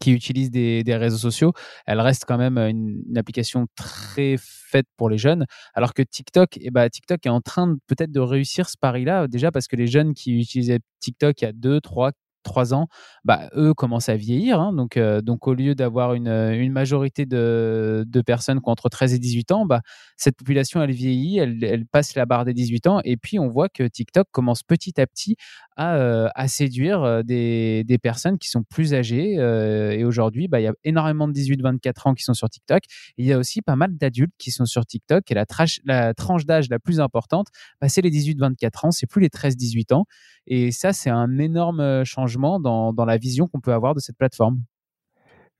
qui 0.00 0.12
utilise 0.12 0.50
des, 0.50 0.82
réseaux 0.88 1.18
sociaux, 1.18 1.52
elle 1.86 2.00
reste 2.00 2.24
quand 2.26 2.38
même 2.38 2.58
une, 2.58 3.16
application 3.16 3.66
très 3.76 4.36
faite 4.38 4.86
pour 4.96 5.08
les 5.08 5.18
jeunes. 5.18 5.46
Alors 5.74 5.94
que 5.94 6.02
TikTok, 6.02 6.58
eh 6.60 6.70
ben, 6.70 6.88
TikTok 6.88 7.24
est 7.24 7.30
en 7.30 7.40
train 7.40 7.76
peut-être 7.86 8.12
de 8.12 8.20
réussir 8.20 8.68
ce 8.68 8.76
pari-là, 8.78 9.26
déjà 9.28 9.50
parce 9.50 9.68
que 9.68 9.76
les 9.76 9.86
jeunes 9.86 10.14
qui 10.14 10.38
utilisaient 10.38 10.80
TikTok 11.00 11.40
il 11.40 11.44
y 11.44 11.48
a 11.48 11.52
2, 11.52 11.80
3, 11.80 12.12
trois 12.46 12.72
ans, 12.72 12.88
bah, 13.24 13.50
eux 13.56 13.74
commencent 13.74 14.08
à 14.08 14.16
vieillir. 14.16 14.60
Hein. 14.60 14.72
donc, 14.72 14.96
euh, 14.96 15.20
donc, 15.20 15.46
au 15.46 15.54
lieu 15.54 15.74
d'avoir 15.74 16.14
une, 16.14 16.28
une, 16.28 16.72
majorité 16.72 17.26
de, 17.26 18.04
de, 18.06 18.20
personnes 18.22 18.60
qui 18.60 18.68
ont 18.68 18.72
entre 18.72 18.88
13 18.88 19.12
et 19.14 19.18
18 19.18 19.52
ans, 19.52 19.66
bah, 19.66 19.82
cette 20.16 20.36
population, 20.36 20.82
elle 20.82 20.92
vieillit, 20.92 21.38
elle, 21.38 21.62
elle, 21.62 21.86
passe 21.86 22.14
la 22.14 22.24
barre 22.24 22.44
des 22.44 22.54
18 22.54 22.86
ans. 22.86 23.00
Et 23.04 23.16
puis, 23.16 23.38
on 23.38 23.48
voit 23.48 23.68
que 23.68 23.82
TikTok 23.82 24.28
commence 24.30 24.62
petit 24.62 24.98
à 25.00 25.06
petit 25.06 25.36
à, 25.76 25.96
euh, 25.96 26.28
à 26.34 26.48
séduire 26.48 27.02
euh, 27.02 27.22
des, 27.22 27.84
des, 27.84 27.98
personnes 27.98 28.38
qui 28.38 28.48
sont 28.48 28.62
plus 28.62 28.94
âgées. 28.94 29.34
et 29.34 30.04
aujourd'hui, 30.04 30.48
bah, 30.48 30.60
il 30.60 30.64
y 30.64 30.68
a 30.68 30.74
énormément 30.84 31.28
de 31.28 31.32
18-24 31.32 32.08
ans 32.08 32.14
qui 32.14 32.22
sont 32.22 32.34
sur 32.34 32.48
TikTok. 32.48 32.84
il 33.18 33.26
y 33.26 33.32
a 33.32 33.38
aussi 33.38 33.60
pas 33.60 33.76
mal 33.76 33.96
d'adultes 33.96 34.34
qui 34.38 34.50
sont 34.50 34.66
sur 34.66 34.86
TikTok. 34.86 35.30
Et 35.30 35.34
la, 35.34 35.44
la 35.84 36.14
tranche 36.14 36.46
d'âge 36.46 36.68
la 36.70 36.78
plus 36.78 37.00
importante, 37.00 37.48
bah, 37.80 37.88
c'est 37.88 38.02
les 38.02 38.10
18-24 38.10 38.86
ans, 38.86 38.90
c'est 38.92 39.06
plus 39.06 39.20
les 39.20 39.28
13-18 39.28 39.94
ans. 39.94 40.04
Et 40.46 40.70
ça, 40.70 40.92
c'est 40.92 41.10
un 41.10 41.38
énorme 41.38 42.04
changement 42.04 42.35
dans, 42.36 43.04
la 43.04 43.16
vision 43.18 43.46
qu'on 43.46 43.60
peut 43.60 43.72
avoir 43.72 43.94
de 43.94 44.00
cette 44.00 44.16
plateforme? 44.16 44.60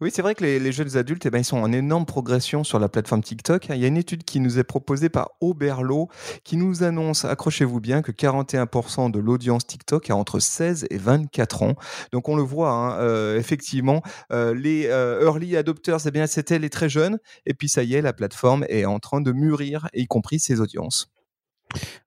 Oui, 0.03 0.11
c'est 0.13 0.21
vrai 0.21 0.35
que 0.35 0.45
les, 0.45 0.73
jeunes 0.73 0.99
adultes, 0.99 1.25
eh 1.25 1.31
ben, 1.31 1.39
ils 1.39 1.45
sont 1.45 1.57
en 1.57 1.73
énorme 1.73 2.05
progression 2.05 2.65
sur 2.65 2.79
la 2.79 2.91
plateforme 2.91 3.23
TikTok. 3.23 3.69
Il 3.71 3.79
y 3.79 3.85
a 3.87 3.89
une 3.89 3.97
étude 3.97 4.25
qui 4.25 4.41
nous 4.41 4.59
est 4.59 4.65
proposée 4.65 5.09
par 5.09 5.31
Oberlo 5.41 6.09
qui 6.45 6.59
nous 6.59 6.83
annonce, 6.83 7.25
accrochez-vous 7.25 7.81
bien, 7.81 8.03
que 8.03 8.13
41% 8.13 9.11
de 9.11 9.19
l'audience 9.19 9.67
TikTok 9.67 10.11
a 10.11 10.17
entre 10.17 10.39
16 10.39 10.87
et 10.91 10.99
24 10.99 11.63
ans. 11.63 11.77
Donc 12.13 12.29
on 12.29 12.37
le 12.37 12.43
voit, 12.43 12.73
hein, 12.73 13.01
euh, 13.01 13.39
effectivement, 13.39 14.03
euh, 14.33 14.53
les 14.55 14.87
euh, 14.89 15.25
early 15.25 15.57
adopters, 15.57 16.07
eh 16.07 16.11
bien, 16.11 16.27
c'était 16.27 16.59
les 16.59 16.69
très 16.69 16.91
jeunes. 16.91 17.19
Et 17.47 17.55
puis 17.55 17.71
ça 17.71 17.83
y 17.83 17.95
est, 17.95 18.03
la 18.03 18.13
plateforme 18.13 18.67
est 18.69 18.85
en 18.85 18.99
train 18.99 19.23
de 19.23 19.33
mûrir, 19.33 19.89
y 19.95 20.07
compris 20.07 20.41
ses 20.41 20.61
audiences. 20.61 21.11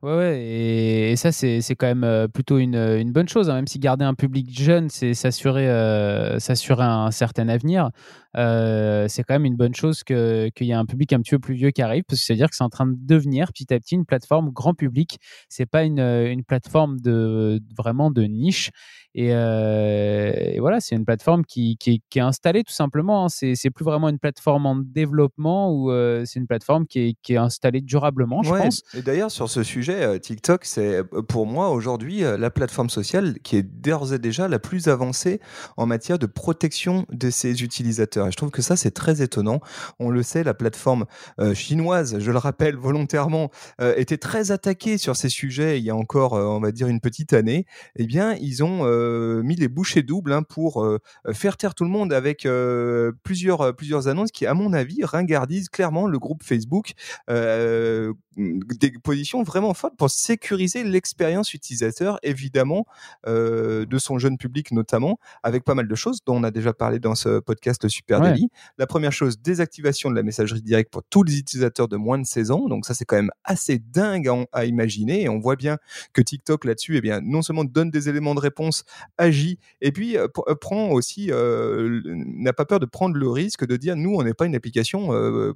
Ouais, 0.01 0.15
ouais, 0.15 0.41
et, 0.41 1.15
ça, 1.15 1.31
c'est 1.31 1.61
quand 1.77 1.87
même 1.87 2.03
euh, 2.03 2.27
plutôt 2.27 2.57
une, 2.57 2.75
une 2.75 3.11
bonne 3.11 3.27
chose, 3.27 3.49
hein. 3.49 3.55
même 3.55 3.67
si 3.67 3.79
garder 3.79 4.05
un 4.05 4.13
public 4.13 4.49
jeune, 4.57 4.89
c'est 4.89 5.13
s'assurer 5.13 5.69
euh, 5.69 6.39
s'assurer 6.39 6.85
un 6.85 7.11
certain 7.11 7.49
avenir. 7.49 7.91
Euh, 8.37 9.07
c'est 9.07 9.23
quand 9.23 9.33
même 9.33 9.45
une 9.45 9.55
bonne 9.55 9.73
chose 9.73 10.03
qu'il 10.03 10.51
y 10.61 10.71
ait 10.71 10.73
un 10.73 10.85
public 10.85 11.13
un 11.13 11.19
petit 11.19 11.31
peu 11.31 11.39
plus 11.39 11.55
vieux 11.55 11.71
qui 11.71 11.81
arrive, 11.81 12.03
parce 12.07 12.19
que 12.19 12.25
c'est-à-dire 12.25 12.49
que 12.49 12.55
c'est 12.55 12.63
en 12.63 12.69
train 12.69 12.87
de 12.87 12.95
devenir 12.95 13.51
petit 13.51 13.73
à 13.73 13.79
petit 13.79 13.95
une 13.95 14.05
plateforme 14.05 14.51
grand 14.51 14.73
public. 14.73 15.17
C'est 15.49 15.65
pas 15.65 15.83
une, 15.83 15.99
une 15.99 16.43
plateforme 16.43 16.99
de 16.99 17.59
vraiment 17.77 18.11
de 18.11 18.23
niche. 18.23 18.71
Et, 19.15 19.29
voilà, 20.59 20.79
c'est 20.79 20.95
une 20.95 21.05
plateforme 21.05 21.43
qui, 21.43 21.77
qui, 21.77 22.01
est 22.15 22.19
installée 22.19 22.63
tout 22.63 22.73
simplement. 22.73 23.25
Hein. 23.25 23.29
C'est 23.29 23.69
plus 23.71 23.83
vraiment 23.83 24.09
une 24.09 24.19
plateforme 24.19 24.65
en 24.65 24.75
développement 24.75 25.73
ou 25.73 25.91
c'est 26.25 26.39
une 26.39 26.47
plateforme 26.47 26.85
qui 26.85 26.99
est, 26.99 27.13
qui 27.23 27.33
est, 27.33 27.37
installée 27.37 27.81
durablement, 27.81 28.43
je 28.43 28.51
pense. 28.51 28.83
Et 28.93 29.01
d'ailleurs, 29.01 29.31
sur 29.31 29.49
ce 29.49 29.63
sujet, 29.63 30.19
TikTok, 30.19 30.65
c'est 30.65 31.03
pour 31.27 31.47
moi 31.47 31.69
aujourd'hui 31.69 32.21
la 32.21 32.49
plateforme 32.49 32.89
sociale 32.89 33.39
qui 33.43 33.57
est 33.57 33.63
d'ores 33.63 34.13
et 34.13 34.19
déjà 34.19 34.47
la 34.47 34.59
plus 34.59 34.87
avancée 34.87 35.39
en 35.77 35.85
matière 35.85 36.19
de 36.19 36.25
protection 36.27 37.05
de 37.11 37.29
ses 37.29 37.63
utilisateurs. 37.63 38.18
Et 38.27 38.31
je 38.31 38.37
trouve 38.37 38.51
que 38.51 38.61
ça, 38.61 38.75
c'est 38.75 38.91
très 38.91 39.21
étonnant. 39.21 39.61
On 39.99 40.09
le 40.09 40.23
sait, 40.23 40.43
la 40.43 40.53
plateforme 40.53 41.05
chinoise, 41.53 42.19
je 42.19 42.31
le 42.31 42.37
rappelle 42.37 42.75
volontairement, 42.77 43.51
était 43.79 44.17
très 44.17 44.51
attaquée 44.51 44.97
sur 44.97 45.15
ces 45.15 45.29
sujets 45.29 45.79
il 45.79 45.85
y 45.85 45.89
a 45.89 45.95
encore, 45.95 46.33
on 46.33 46.59
va 46.59 46.71
dire, 46.71 46.87
une 46.87 46.99
petite 46.99 47.33
année. 47.33 47.65
Eh 47.95 48.05
bien, 48.05 48.35
ils 48.35 48.63
ont 48.63 48.85
euh, 48.85 49.41
mis 49.43 49.55
les 49.55 49.67
bouchées 49.67 50.03
doubles 50.03 50.33
hein, 50.33 50.43
pour 50.43 50.83
euh, 50.83 50.99
faire 51.33 51.57
taire 51.57 51.75
tout 51.75 51.83
le 51.83 51.89
monde 51.89 52.13
avec 52.13 52.45
euh, 52.45 53.11
plusieurs, 53.23 53.75
plusieurs 53.75 54.07
annonces 54.07 54.31
qui, 54.31 54.45
à 54.45 54.53
mon 54.53 54.73
avis, 54.73 55.03
ringardisent 55.03 55.69
clairement 55.69 56.07
le 56.07 56.19
groupe 56.19 56.43
Facebook 56.43 56.93
des 57.27 58.91
positions 59.03 59.43
vraiment 59.43 59.73
fortes 59.73 59.97
pour 59.97 60.09
sécuriser 60.09 60.83
l'expérience 60.83 61.53
utilisateur, 61.53 62.19
évidemment, 62.23 62.85
de 63.25 63.97
son 63.97 64.17
jeune 64.17 64.37
public 64.37 64.71
notamment, 64.71 65.19
avec 65.43 65.63
pas 65.63 65.75
mal 65.75 65.87
de 65.87 65.95
choses 65.95 66.19
dont 66.25 66.37
on 66.37 66.43
a 66.43 66.51
déjà 66.51 66.73
parlé 66.73 66.99
dans 66.99 67.15
ce 67.15 67.39
podcast 67.39 67.87
Ouais. 68.09 68.35
La 68.77 68.87
première 68.87 69.11
chose, 69.11 69.39
désactivation 69.39 70.09
de 70.09 70.15
la 70.15 70.23
messagerie 70.23 70.61
directe 70.61 70.91
pour 70.91 71.03
tous 71.09 71.23
les 71.23 71.37
utilisateurs 71.37 71.87
de 71.87 71.97
moins 71.97 72.17
de 72.17 72.25
16 72.25 72.51
ans. 72.51 72.67
Donc 72.67 72.85
ça, 72.85 72.93
c'est 72.93 73.05
quand 73.05 73.15
même 73.15 73.31
assez 73.43 73.79
dingue 73.79 74.29
à, 74.51 74.65
imaginer. 74.65 75.23
Et 75.23 75.29
on 75.29 75.39
voit 75.39 75.55
bien 75.55 75.77
que 76.13 76.21
TikTok 76.21 76.65
là-dessus, 76.65 76.97
eh 76.97 77.01
bien, 77.01 77.21
non 77.21 77.41
seulement 77.41 77.63
donne 77.63 77.89
des 77.89 78.09
éléments 78.09 78.35
de 78.35 78.39
réponse 78.39 78.83
agit 79.17 79.59
et 79.81 79.91
puis 79.91 80.17
euh, 80.17 80.27
euh, 80.47 80.55
prend 80.55 80.89
aussi 80.89 81.31
euh, 81.31 82.01
n'a 82.05 82.53
pas 82.53 82.65
peur 82.65 82.79
de 82.79 82.85
prendre 82.85 83.15
le 83.15 83.29
risque 83.29 83.65
de 83.65 83.77
dire 83.77 83.95
nous 83.95 84.15
on 84.15 84.23
n'est 84.23 84.33
pas 84.33 84.45
une 84.45 84.55
application 84.55 85.09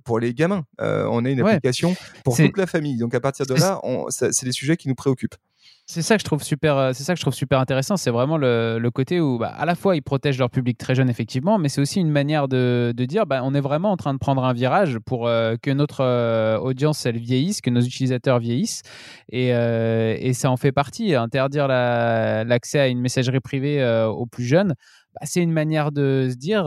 pour 0.03 0.19
les 0.19 0.33
gamins, 0.33 0.65
on 0.79 1.25
est 1.25 1.33
une 1.33 1.41
application 1.41 1.95
pour 2.23 2.37
toute 2.37 2.57
la 2.57 2.67
famille. 2.67 2.97
Donc 2.97 3.13
à 3.13 3.19
partir 3.19 3.45
de 3.45 3.55
là, 3.55 3.79
c'est 4.09 4.45
des 4.45 4.51
sujets 4.51 4.77
qui 4.77 4.87
nous 4.87 4.95
préoccupent. 4.95 5.35
C'est 5.85 6.01
ça 6.01 6.15
que 6.15 6.21
je 6.21 6.25
trouve 6.25 6.41
super, 6.41 6.95
c'est 6.95 7.03
ça 7.03 7.13
que 7.13 7.17
je 7.17 7.23
trouve 7.23 7.33
super 7.33 7.59
intéressant. 7.59 7.97
C'est 7.97 8.09
vraiment 8.09 8.37
le, 8.37 8.89
côté 8.93 9.19
où, 9.19 9.37
bah, 9.37 9.49
à 9.49 9.65
la 9.65 9.75
fois, 9.75 9.97
ils 9.97 10.01
protègent 10.01 10.39
leur 10.39 10.49
public 10.49 10.77
très 10.77 10.95
jeune, 10.95 11.09
effectivement, 11.09 11.57
mais 11.59 11.67
c'est 11.67 11.81
aussi 11.81 11.99
une 11.99 12.09
manière 12.09 12.47
de, 12.47 12.93
dire, 12.97 13.25
bah, 13.25 13.41
on 13.43 13.53
est 13.53 13.59
vraiment 13.59 13.91
en 13.91 13.97
train 13.97 14.13
de 14.13 14.17
prendre 14.17 14.45
un 14.45 14.53
virage 14.53 14.97
pour 14.99 15.25
que 15.25 15.71
notre 15.71 16.57
audience 16.59 17.05
elle 17.05 17.17
vieillisse, 17.17 17.59
que 17.59 17.69
nos 17.69 17.81
utilisateurs 17.81 18.39
vieillissent, 18.39 18.81
et, 19.29 20.33
ça 20.33 20.49
en 20.49 20.57
fait 20.57 20.71
partie. 20.71 21.15
Interdire 21.15 21.67
l'accès 21.67 22.79
à 22.79 22.87
une 22.87 23.01
messagerie 23.01 23.41
privée 23.41 23.83
aux 24.07 24.25
plus 24.25 24.45
jeunes, 24.45 24.75
bah, 25.15 25.21
c'est 25.25 25.41
une 25.41 25.51
manière 25.51 25.91
de 25.91 26.29
se 26.31 26.35
dire, 26.37 26.63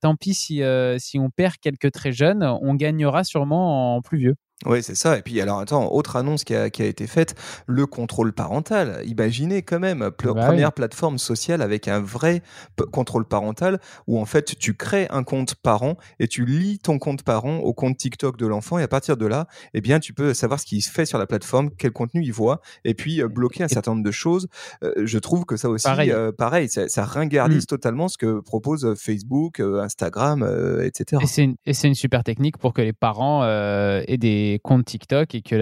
tant 0.00 0.16
pis 0.16 0.34
si, 0.34 0.62
si 0.98 1.18
on 1.20 1.30
perd 1.30 1.54
quelques 1.60 1.92
très 1.92 2.10
jeunes, 2.10 2.42
on 2.42 2.74
gagnera 2.74 3.22
sûrement 3.22 3.96
en 3.96 4.02
plus 4.02 4.18
vieux. 4.18 4.34
Oui, 4.66 4.82
c'est 4.82 4.96
ça. 4.96 5.16
Et 5.16 5.22
puis, 5.22 5.40
alors, 5.40 5.60
attends, 5.60 5.92
autre 5.92 6.16
annonce 6.16 6.42
qui 6.42 6.52
a, 6.52 6.68
qui 6.68 6.82
a, 6.82 6.86
été 6.86 7.06
faite, 7.06 7.36
le 7.66 7.86
contrôle 7.86 8.32
parental. 8.32 9.02
Imaginez 9.06 9.62
quand 9.62 9.78
même, 9.78 10.00
bah 10.00 10.10
première 10.10 10.72
plateforme 10.72 11.18
sociale 11.18 11.62
avec 11.62 11.86
un 11.86 12.00
vrai 12.00 12.42
contrôle 12.90 13.24
parental 13.24 13.78
où 14.08 14.18
en 14.18 14.24
fait, 14.24 14.58
tu 14.58 14.74
crées 14.74 15.06
un 15.10 15.22
compte 15.22 15.54
parent 15.54 15.96
et 16.18 16.26
tu 16.26 16.44
lis 16.44 16.80
ton 16.80 16.98
compte 16.98 17.22
parent 17.22 17.58
au 17.58 17.72
compte 17.72 17.96
TikTok 17.96 18.36
de 18.36 18.46
l'enfant. 18.46 18.78
Et 18.78 18.82
à 18.82 18.88
partir 18.88 19.16
de 19.16 19.26
là, 19.26 19.46
eh 19.74 19.80
bien, 19.80 20.00
tu 20.00 20.12
peux 20.12 20.34
savoir 20.34 20.58
ce 20.58 20.66
qui 20.66 20.80
se 20.80 20.90
fait 20.90 21.06
sur 21.06 21.18
la 21.18 21.26
plateforme, 21.26 21.70
quel 21.78 21.92
contenu 21.92 22.24
il 22.24 22.32
voit 22.32 22.60
et 22.84 22.94
puis 22.94 23.22
euh, 23.22 23.28
bloquer 23.28 23.62
un 23.62 23.68
certain 23.68 23.92
nombre 23.92 24.04
de 24.04 24.10
choses. 24.10 24.48
Euh, 24.82 24.92
je 25.04 25.18
trouve 25.18 25.44
que 25.44 25.56
ça 25.56 25.68
aussi, 25.68 25.84
pareil, 25.84 26.10
euh, 26.10 26.32
pareil 26.32 26.68
ça, 26.68 26.88
ça, 26.88 27.04
ringardise 27.04 27.62
mmh. 27.62 27.66
totalement 27.66 28.08
ce 28.08 28.18
que 28.18 28.40
propose 28.40 28.94
Facebook, 28.96 29.60
Instagram, 29.60 30.42
etc. 30.82 31.22
Et 31.22 31.26
c'est 31.26 31.44
une, 31.44 31.56
une, 31.64 31.94
super 31.94 32.24
technique 32.24 32.58
pour 32.58 32.72
que 32.72 32.82
les 32.82 32.92
parents 32.92 33.44
aient 33.44 34.16
des 34.18 34.47
comptes 34.62 34.84
TikTok 34.84 35.34
et 35.34 35.42
que 35.42 35.56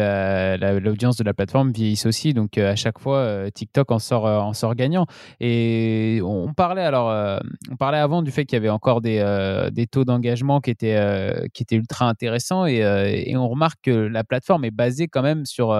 l'audience 0.78 1.16
de 1.16 1.24
la 1.24 1.34
plateforme 1.34 1.72
vieillisse 1.72 2.06
aussi. 2.06 2.34
Donc 2.34 2.58
euh, 2.58 2.72
à 2.72 2.76
chaque 2.76 2.98
fois, 2.98 3.18
euh, 3.18 3.50
TikTok 3.50 3.90
en 3.90 3.98
sort, 3.98 4.26
euh, 4.26 4.38
en 4.38 4.52
sort 4.52 4.74
gagnant. 4.74 5.06
Et 5.40 6.20
on 6.24 6.52
parlait 6.54 6.82
alors, 6.82 7.40
on 7.70 7.76
parlait 7.76 7.98
avant 7.98 8.22
du 8.22 8.30
fait 8.30 8.44
qu'il 8.44 8.56
y 8.56 8.58
avait 8.60 8.68
encore 8.68 9.00
des, 9.00 9.22
des 9.72 9.86
taux 9.86 10.04
d'engagement 10.04 10.60
qui 10.60 10.70
étaient, 10.70 11.48
qui 11.52 11.62
étaient 11.62 11.76
ultra 11.76 12.08
intéressants 12.08 12.66
et, 12.66 12.78
et, 13.26 13.36
on 13.36 13.48
remarque 13.48 13.78
que 13.82 13.90
la 13.90 14.24
plateforme 14.24 14.64
est 14.64 14.70
basée 14.70 15.08
quand 15.08 15.22
même 15.22 15.44
sur 15.44 15.76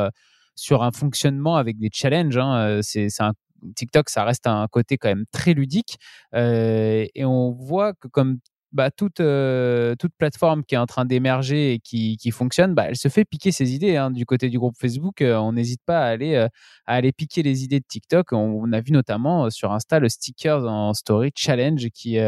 sur 0.54 0.82
un 0.82 0.90
fonctionnement 0.90 1.56
avec 1.56 1.78
des 1.78 1.90
challenges. 1.92 2.38
Hein. 2.38 2.80
C'est 2.82 3.08
un 3.20 3.32
TikTok, 3.74 4.08
ça 4.08 4.24
reste 4.24 4.46
un 4.46 4.66
côté 4.68 4.98
quand 4.98 5.08
même 5.08 5.24
très 5.32 5.54
ludique. 5.54 5.98
et 6.34 7.24
on 7.24 7.52
voit 7.52 7.92
que 7.94 8.08
comme 8.08 8.38
bah, 8.76 8.90
toute, 8.90 9.20
euh, 9.20 9.94
toute 9.98 10.12
plateforme 10.18 10.62
qui 10.62 10.74
est 10.74 10.78
en 10.78 10.84
train 10.84 11.06
d'émerger 11.06 11.72
et 11.72 11.78
qui, 11.78 12.30
fonctionne, 12.30 12.74
bah, 12.74 12.84
elle 12.88 12.96
se 12.96 13.08
fait 13.08 13.24
piquer 13.24 13.50
ses 13.50 13.72
idées. 13.72 13.96
Hein. 13.96 14.10
Du 14.10 14.26
côté 14.26 14.50
du 14.50 14.58
groupe 14.58 14.76
Facebook, 14.78 15.22
euh, 15.22 15.36
on 15.36 15.54
n'hésite 15.54 15.80
pas 15.86 16.00
à 16.00 16.08
aller, 16.08 16.34
euh, 16.34 16.46
à 16.86 16.96
aller 16.96 17.10
piquer 17.10 17.42
les 17.42 17.64
idées 17.64 17.80
de 17.80 17.86
TikTok. 17.88 18.32
On, 18.32 18.70
a 18.72 18.80
vu 18.80 18.92
notamment 18.92 19.48
sur 19.48 19.72
Insta 19.72 19.98
le 19.98 20.10
stickers 20.10 20.66
en 20.66 20.92
story 20.92 21.30
challenge 21.34 21.88
qui, 21.94 22.18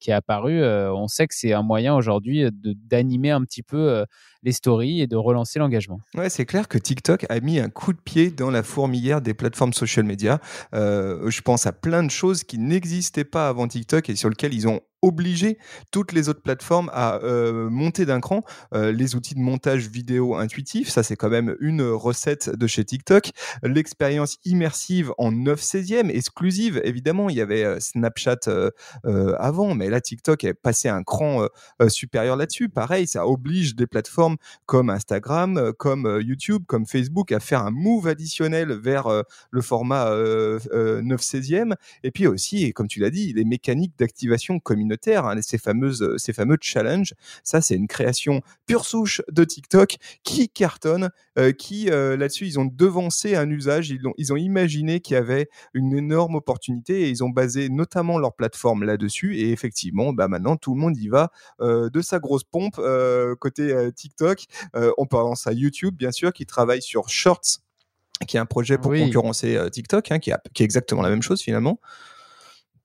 qui 0.00 0.10
est 0.10 0.12
apparu. 0.12 0.64
on 0.64 1.08
sait 1.08 1.26
que 1.26 1.34
c'est 1.34 1.52
un 1.52 1.62
moyen 1.62 1.94
aujourd'hui 1.94 2.46
d'animer 2.52 3.32
un 3.32 3.42
petit 3.42 3.62
peu 3.62 4.06
les 4.42 4.52
stories 4.52 5.02
et 5.02 5.06
de 5.06 5.16
relancer 5.16 5.58
l'engagement. 5.58 5.98
Ouais, 6.14 6.30
c'est 6.30 6.46
clair 6.46 6.68
que 6.68 6.78
TikTok 6.78 7.26
a 7.28 7.40
mis 7.40 7.58
un 7.58 7.68
coup 7.68 7.92
de 7.92 7.98
pied 7.98 8.30
dans 8.30 8.50
la 8.50 8.62
fourmilière 8.62 9.20
des 9.20 9.34
plateformes 9.34 9.72
social 9.72 10.06
media. 10.06 10.40
je 10.72 11.40
pense 11.42 11.66
à 11.66 11.72
plein 11.72 12.04
de 12.04 12.10
choses 12.10 12.44
qui 12.44 12.58
n'existaient 12.58 13.24
pas 13.24 13.48
avant 13.48 13.66
TikTok 13.66 14.08
et 14.08 14.16
sur 14.16 14.30
lesquelles 14.30 14.54
ils 14.54 14.68
ont 14.68 14.80
obligé 15.02 15.58
toutes 15.90 16.12
les 16.12 16.28
autres 16.28 16.42
plateformes 16.42 16.88
à 16.92 17.16
euh, 17.16 17.68
monter 17.68 18.06
d'un 18.06 18.20
cran 18.20 18.44
euh, 18.72 18.92
les 18.92 19.16
outils 19.16 19.34
de 19.34 19.40
montage 19.40 19.88
vidéo 19.88 20.36
intuitif. 20.36 20.88
Ça, 20.88 21.02
c'est 21.02 21.16
quand 21.16 21.28
même 21.28 21.56
une 21.60 21.82
recette 21.82 22.48
de 22.48 22.66
chez 22.68 22.84
TikTok. 22.84 23.30
L'expérience 23.64 24.38
immersive 24.44 25.12
en 25.18 25.32
9 25.32 25.60
16e, 25.60 26.08
exclusive, 26.08 26.80
évidemment. 26.84 27.28
Il 27.28 27.36
y 27.36 27.40
avait 27.40 27.64
euh, 27.64 27.80
Snapchat 27.80 28.38
avant, 29.38 29.74
mais 29.74 29.90
là, 29.90 30.00
TikTok 30.00 30.44
est 30.44 30.54
passé 30.54 30.88
un 30.88 31.02
cran 31.02 31.48
supérieur 31.88 32.36
là-dessus. 32.36 32.68
Pareil, 32.68 33.08
ça 33.08 33.26
oblige 33.26 33.74
des 33.74 33.86
plateformes 33.86 34.36
comme 34.66 34.90
Instagram, 34.90 35.72
comme 35.78 36.20
YouTube, 36.22 36.62
comme 36.66 36.86
Facebook 36.86 37.32
à 37.32 37.40
faire 37.40 37.62
un 37.62 37.70
move 37.70 38.06
additionnel 38.06 38.72
vers 38.72 39.08
le 39.50 39.60
format 39.60 40.10
9 40.10 41.20
16e. 41.20 41.74
Et 42.04 42.12
puis 42.12 42.28
aussi, 42.28 42.72
comme 42.72 42.86
tu 42.86 43.00
l'as 43.00 43.10
dit, 43.10 43.32
les 43.32 43.44
mécaniques 43.44 43.94
d'activation 43.98 44.60
communautaire 44.60 44.91
Hein, 45.06 45.40
ces, 45.42 45.58
fameuses, 45.58 46.02
euh, 46.02 46.18
ces 46.18 46.32
fameux 46.32 46.56
challenges. 46.60 47.14
Ça, 47.42 47.60
c'est 47.60 47.74
une 47.74 47.88
création 47.88 48.40
pure 48.66 48.84
souche 48.84 49.22
de 49.30 49.44
TikTok 49.44 49.96
qui 50.22 50.48
cartonne, 50.48 51.10
euh, 51.38 51.52
qui 51.52 51.90
euh, 51.90 52.16
là-dessus, 52.16 52.46
ils 52.46 52.58
ont 52.58 52.64
devancé 52.64 53.34
un 53.34 53.48
usage, 53.50 53.90
ils 53.90 54.06
ont, 54.06 54.14
ils 54.16 54.32
ont 54.32 54.36
imaginé 54.36 55.00
qu'il 55.00 55.14
y 55.14 55.16
avait 55.16 55.48
une 55.74 55.96
énorme 55.96 56.36
opportunité 56.36 57.02
et 57.02 57.08
ils 57.08 57.24
ont 57.24 57.30
basé 57.30 57.68
notamment 57.68 58.18
leur 58.18 58.34
plateforme 58.34 58.84
là-dessus. 58.84 59.36
Et 59.38 59.50
effectivement, 59.50 60.12
bah, 60.12 60.28
maintenant, 60.28 60.56
tout 60.56 60.74
le 60.74 60.80
monde 60.80 60.96
y 60.96 61.08
va 61.08 61.30
de 61.60 62.00
sa 62.00 62.18
grosse 62.18 62.44
pompe 62.44 62.80
côté 63.40 63.90
TikTok. 63.94 64.44
on 64.74 65.06
pense 65.06 65.46
à 65.46 65.52
YouTube, 65.52 65.96
bien 65.96 66.12
sûr, 66.12 66.32
qui 66.32 66.46
travaille 66.46 66.82
sur 66.82 67.08
Shorts 67.08 67.60
qui 68.28 68.36
est 68.36 68.40
un 68.40 68.46
projet 68.46 68.78
pour 68.78 68.92
concurrencer 68.92 69.58
TikTok, 69.72 70.12
hein, 70.12 70.18
qui, 70.20 70.32
qui, 70.54 70.62
est 70.62 70.64
exactement 70.64 71.02
la 71.02 71.10
même 71.10 71.22
chose 71.22 71.42
finalement. 71.42 71.80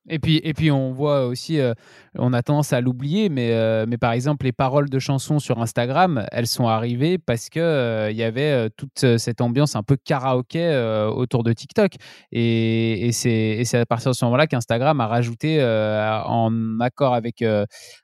Et 0.10 0.20
puis, 0.20 0.40
et 0.44 0.54
puis 0.54 0.72
on 0.72 0.94
voit 0.94 1.26
aussi, 1.26 1.60
euh, 1.60 1.74
on 2.16 2.32
a 2.32 2.42
tendance 2.42 2.72
à 2.72 2.80
l'oublier, 2.80 3.28
mais, 3.30 3.52
euh, 3.52 3.86
mais 3.88 3.98
par 3.98 4.14
exemple, 4.14 4.46
les 4.46 4.54
paroles 4.54 4.90
de 4.90 5.00
chansons 5.00 5.40
sur 5.40 5.60
Instagram, 5.60 6.26
elles 6.32 6.48
sont 6.48 6.68
arrivées 6.68 7.18
parce 7.18 7.50
qu'il 7.50 7.62
euh, 7.62 8.12
y 8.12 8.24
avait 8.24 8.70
toute 8.78 9.18
cette 9.18 9.42
ambiance 9.42 9.76
un 9.76 9.84
peu 9.84 9.98
karaoké 9.98 10.76
autour 11.14 11.44
de 11.44 11.52
TikTok. 11.52 11.94
Et, 12.32 13.08
et 13.08 13.12
c'est 13.12 13.78
à 13.78 13.86
partir 13.86 14.12
de 14.12 14.16
ce 14.16 14.24
moment-là 14.26 14.48
qu'Instagram 14.48 15.02
a 15.02 15.08
rajouté, 15.08 15.62
en 15.62 16.80
accord 16.80 17.14
avec, 17.14 17.44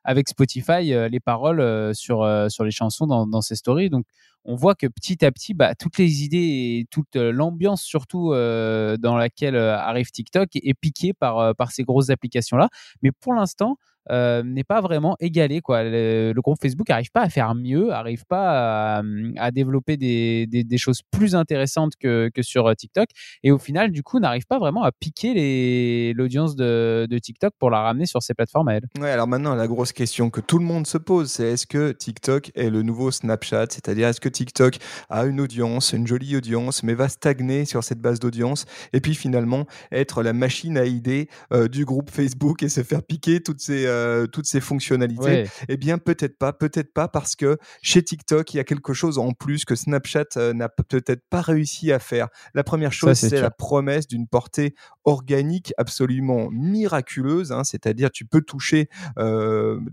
avec 0.04 0.30
Spotify, 0.30 0.94
les 1.10 1.20
paroles 1.20 1.96
sur, 1.96 2.28
sur 2.50 2.64
les 2.64 2.72
chansons 2.72 3.08
dans, 3.08 3.28
dans 3.28 3.42
ses 3.42 3.56
stories. 3.56 3.90
Donc, 3.90 4.06
on 4.46 4.56
voit 4.56 4.76
que 4.76 4.88
petit 4.88 5.24
à 5.26 5.32
petit, 5.32 5.54
bah, 5.54 5.76
toutes 5.76 5.98
les 5.98 6.24
idées 6.24 6.38
et 6.82 6.88
toute 6.92 7.16
l'ambiance 7.16 7.82
surtout 7.82 8.30
dans 8.32 9.16
laquelle 9.18 9.56
arrive 9.56 10.12
TikTok 10.12 10.50
est 10.56 10.74
piquée 10.74 11.14
par, 11.14 11.56
par 11.56 11.72
ces 11.72 11.84
grosses 11.84 12.10
applications-là. 12.10 12.70
Mais 13.02 13.12
pour 13.12 13.34
l'instant, 13.34 13.78
n'est 14.10 14.64
pas 14.64 14.82
vraiment 14.82 15.16
égalé. 15.20 15.62
Quoi. 15.62 15.84
Le, 15.84 16.34
groupe 16.44 16.58
Facebook 16.62 16.90
n'arrive 16.90 17.12
pas 17.12 17.22
à 17.22 17.30
faire 17.30 17.56
mieux, 17.56 17.88
n'arrive 17.88 18.26
pas 18.26 19.02
à, 19.38 19.52
développer 19.52 19.98
des, 19.98 20.46
des, 20.48 20.78
choses 20.78 21.02
plus 21.12 21.36
intéressantes 21.36 21.94
que, 21.96 22.30
que, 22.34 22.42
sur 22.42 22.74
TikTok. 22.76 23.10
Et 23.44 23.52
au 23.52 23.58
final, 23.58 23.92
du 23.92 24.04
coup, 24.04 24.20
n'arrive 24.20 24.46
pas 24.46 24.60
vraiment 24.60 24.84
à 24.84 24.92
piquer 24.92 26.14
l'audience 26.14 26.56
de, 26.56 27.08
de, 27.10 27.18
TikTok 27.18 27.54
pour 27.58 27.70
la 27.70 27.82
ramener 27.82 28.06
sur 28.06 28.22
ses 28.22 28.34
plateformes 28.34 28.68
à 28.68 28.76
elle. 28.76 28.88
Ouais, 29.00 29.10
alors 29.10 29.28
maintenant, 29.28 29.56
la 29.56 29.68
grosse 29.68 29.94
question 29.94 30.30
que 30.30 30.42
tout 30.42 30.60
le 30.60 30.66
monde 30.66 30.86
se 30.88 30.98
pose, 30.98 31.32
c'est 31.32 31.52
est-ce 31.52 31.68
que 31.68 31.92
TikTok 31.92 32.52
est 32.56 32.70
le 32.70 32.82
nouveau 32.82 33.12
Snapchat? 33.12 33.68
C'est-à-dire, 33.70 34.08
est-ce 34.08 34.22
que 34.22 34.30
TikTok 34.30 34.78
a 35.10 35.26
une 35.26 35.40
audience, 35.40 35.94
une 35.94 36.08
jolie 36.08 36.36
audience, 36.36 36.84
mais 36.84 36.94
va 36.94 37.10
stagner 37.10 37.66
sur 37.66 37.84
cette 37.84 38.00
base 38.00 38.20
d'audience 38.20 38.66
et 38.92 39.02
puis 39.02 39.16
finalement 39.16 39.66
être 39.92 40.24
la 40.24 40.34
machine 40.34 40.78
à 40.78 40.86
idées 40.86 41.30
euh, 41.52 41.68
du 41.68 41.86
groupe 41.86 42.10
Facebook 42.10 42.64
et 42.64 42.70
se 42.70 42.84
faire 42.84 43.04
piquer 43.04 43.42
toutes 43.42 43.62
ces, 43.62 43.86
euh, 43.86 43.93
toutes 44.32 44.46
ces 44.46 44.62
fonctionnalités 44.62 45.46
Eh 45.70 45.78
bien, 45.78 45.98
peut-être 45.98 46.38
pas, 46.38 46.54
peut-être 46.54 46.94
pas, 46.94 47.08
parce 47.08 47.36
que 47.36 47.58
chez 47.82 48.04
TikTok, 48.04 48.54
il 48.54 48.58
y 48.58 48.60
a 48.60 48.64
quelque 48.64 48.94
chose 48.94 49.18
en 49.18 49.32
plus 49.34 49.66
que 49.66 49.76
Snapchat 49.76 50.26
euh, 50.38 50.54
n'a 50.54 50.70
peut-être 50.70 51.24
pas 51.30 51.42
réussi 51.42 51.92
à 51.92 52.00
faire. 52.00 52.28
La 52.54 52.64
première 52.64 52.94
chose, 52.94 53.18
c'est 53.18 53.42
la 53.42 53.52
promesse 53.52 54.08
d'une 54.08 54.28
portée 54.28 54.76
organique 55.06 55.74
absolument 55.78 56.50
miraculeuse, 56.52 57.52
hein, 57.52 57.64
c'est-à-dire 57.64 58.12
tu 58.12 58.26
peux 58.26 58.42
toucher 58.42 58.90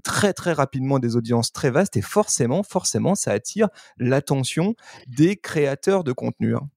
très 0.05 0.33
très 0.33 0.53
rapidement 0.53 0.99
des 0.99 1.17
audiences 1.17 1.53
très 1.53 1.71
vastes 1.71 1.97
et 1.97 2.03
forcément, 2.03 2.63
forcément, 2.63 3.15
ça 3.15 3.33
attire 3.33 3.69
l'attention 3.99 4.75
des 5.07 5.37
créateurs 5.37 6.05
de 6.05 6.13
contenu. 6.13 6.55
Hein. 6.55 6.69